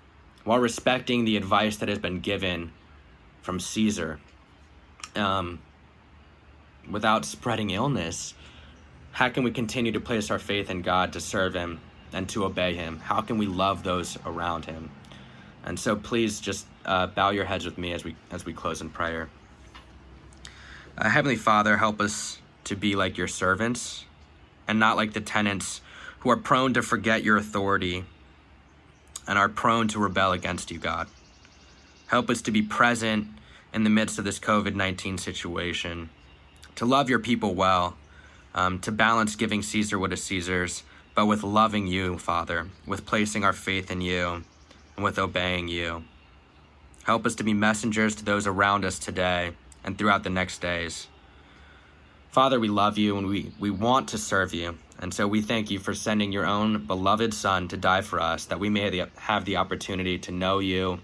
while 0.44 0.58
respecting 0.58 1.24
the 1.24 1.36
advice 1.36 1.76
that 1.76 1.88
has 1.88 1.98
been 1.98 2.20
given 2.20 2.72
from 3.42 3.60
Caesar 3.60 4.18
um, 5.14 5.60
without 6.90 7.24
spreading 7.24 7.70
illness? 7.70 8.34
How 9.12 9.28
can 9.28 9.44
we 9.44 9.50
continue 9.50 9.92
to 9.92 10.00
place 10.00 10.30
our 10.30 10.38
faith 10.38 10.70
in 10.70 10.82
God 10.82 11.12
to 11.12 11.20
serve 11.20 11.54
him 11.54 11.80
and 12.12 12.28
to 12.30 12.44
obey 12.44 12.74
him? 12.74 13.00
How 13.00 13.20
can 13.20 13.38
we 13.38 13.46
love 13.46 13.82
those 13.82 14.18
around 14.24 14.64
him? 14.64 14.90
And 15.64 15.80
so 15.80 15.96
please 15.96 16.40
just 16.40 16.66
uh, 16.84 17.06
bow 17.08 17.30
your 17.30 17.46
heads 17.46 17.64
with 17.64 17.78
me 17.78 17.92
as 17.92 18.04
we 18.04 18.14
as 18.30 18.44
we 18.44 18.52
close 18.52 18.80
in 18.80 18.90
prayer. 18.90 19.28
Uh, 20.96 21.08
Heavenly 21.08 21.36
Father, 21.36 21.78
help 21.78 22.00
us 22.00 22.38
to 22.64 22.76
be 22.76 22.94
like 22.94 23.16
your 23.16 23.28
servants 23.28 24.04
and 24.68 24.78
not 24.78 24.96
like 24.96 25.12
the 25.12 25.20
tenants 25.20 25.80
who 26.20 26.30
are 26.30 26.36
prone 26.36 26.74
to 26.74 26.82
forget 26.82 27.22
your 27.24 27.36
authority 27.36 28.04
and 29.26 29.38
are 29.38 29.48
prone 29.48 29.88
to 29.88 29.98
rebel 29.98 30.32
against 30.32 30.70
you, 30.70 30.78
God. 30.78 31.08
Help 32.06 32.30
us 32.30 32.42
to 32.42 32.50
be 32.50 32.62
present 32.62 33.26
in 33.72 33.84
the 33.84 33.90
midst 33.90 34.18
of 34.18 34.24
this 34.24 34.38
COVID 34.38 34.74
19 34.74 35.18
situation, 35.18 36.10
to 36.76 36.84
love 36.84 37.10
your 37.10 37.18
people 37.18 37.54
well, 37.54 37.96
um, 38.54 38.78
to 38.80 38.92
balance 38.92 39.34
giving 39.34 39.62
Caesar 39.62 39.98
what 39.98 40.12
is 40.12 40.22
Caesar's, 40.24 40.84
but 41.14 41.26
with 41.26 41.42
loving 41.42 41.86
you, 41.86 42.18
Father, 42.18 42.68
with 42.86 43.06
placing 43.06 43.44
our 43.44 43.52
faith 43.52 43.90
in 43.90 44.00
you, 44.00 44.44
and 44.96 45.04
with 45.04 45.18
obeying 45.18 45.68
you. 45.68 46.04
Help 47.04 47.26
us 47.26 47.34
to 47.36 47.44
be 47.44 47.52
messengers 47.54 48.14
to 48.16 48.24
those 48.24 48.46
around 48.46 48.84
us 48.84 48.98
today 48.98 49.52
and 49.84 49.98
throughout 49.98 50.22
the 50.22 50.30
next 50.30 50.60
days. 50.60 51.08
Father, 52.30 52.58
we 52.58 52.68
love 52.68 52.98
you 52.98 53.16
and 53.16 53.26
we, 53.26 53.52
we 53.60 53.70
want 53.70 54.08
to 54.08 54.18
serve 54.18 54.52
you. 54.54 54.76
And 54.98 55.12
so 55.12 55.28
we 55.28 55.42
thank 55.42 55.70
you 55.70 55.78
for 55.78 55.94
sending 55.94 56.32
your 56.32 56.46
own 56.46 56.86
beloved 56.86 57.34
Son 57.34 57.68
to 57.68 57.76
die 57.76 58.00
for 58.00 58.20
us, 58.20 58.46
that 58.46 58.58
we 58.58 58.70
may 58.70 59.04
have 59.18 59.44
the 59.44 59.56
opportunity 59.56 60.18
to 60.18 60.32
know 60.32 60.58
you, 60.60 61.00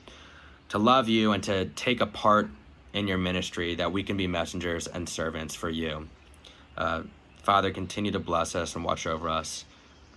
to 0.70 0.78
love 0.78 1.08
you, 1.08 1.32
and 1.32 1.42
to 1.44 1.66
take 1.66 2.00
a 2.00 2.06
part 2.06 2.48
in 2.92 3.06
your 3.06 3.18
ministry, 3.18 3.74
that 3.76 3.92
we 3.92 4.02
can 4.02 4.16
be 4.16 4.26
messengers 4.26 4.86
and 4.86 5.08
servants 5.08 5.54
for 5.54 5.70
you. 5.70 6.08
Uh, 6.76 7.02
Father, 7.42 7.70
continue 7.70 8.12
to 8.12 8.20
bless 8.20 8.54
us 8.54 8.74
and 8.74 8.84
watch 8.84 9.06
over 9.06 9.28
us. 9.28 9.64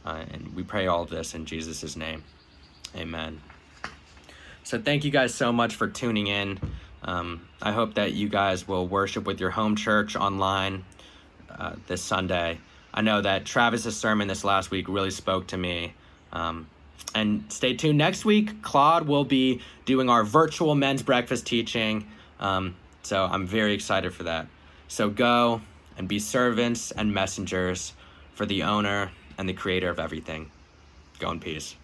Uh, 0.06 0.24
and 0.32 0.54
we 0.56 0.64
pray 0.64 0.88
all 0.88 1.06
this 1.06 1.34
in 1.34 1.46
Jesus' 1.46 1.96
name. 1.96 2.24
Amen. 2.96 3.42
So 4.64 4.80
thank 4.80 5.04
you 5.04 5.12
guys 5.12 5.34
so 5.34 5.52
much 5.52 5.76
for 5.76 5.88
tuning 5.88 6.28
in. 6.28 6.60
Um, 7.04 7.48
I 7.62 7.74
hope 7.74 7.96
that 7.96 8.14
you 8.14 8.30
guys 8.30 8.68
will 8.68 8.88
worship 8.88 9.26
with 9.26 9.40
your 9.40 9.50
home 9.50 9.76
church 9.76 10.16
online 10.16 10.86
uh, 11.50 11.76
this 11.88 12.02
Sunday. 12.02 12.60
I 12.94 13.02
know 13.02 13.22
that 13.22 13.46
Travis's 13.46 13.98
sermon 13.98 14.28
this 14.28 14.44
last 14.44 14.72
week 14.72 14.88
really 14.88 15.12
spoke 15.12 15.48
to 15.48 15.58
me. 15.58 15.94
Um, 16.32 16.68
and 17.14 17.44
stay 17.52 17.76
tuned 17.76 17.98
next 17.98 18.24
week. 18.24 18.62
Claude 18.62 19.08
will 19.08 19.26
be 19.26 19.62
doing 19.86 20.10
our 20.10 20.24
virtual 20.24 20.76
men's 20.76 21.04
breakfast 21.04 21.46
teaching. 21.46 22.08
Um, 22.40 22.76
so 23.04 23.26
I'm 23.26 23.46
very 23.46 23.74
excited 23.74 24.14
for 24.14 24.24
that. 24.24 24.48
So 24.88 25.10
go 25.10 25.62
and 25.98 26.08
be 26.08 26.20
servants 26.20 26.92
and 26.92 27.14
messengers 27.14 27.94
for 28.34 28.46
the 28.46 28.64
owner 28.64 29.12
and 29.38 29.48
the 29.50 29.54
creator 29.54 29.90
of 29.90 30.00
everything. 30.00 30.50
Go 31.20 31.32
in 31.32 31.40
peace. 31.40 31.76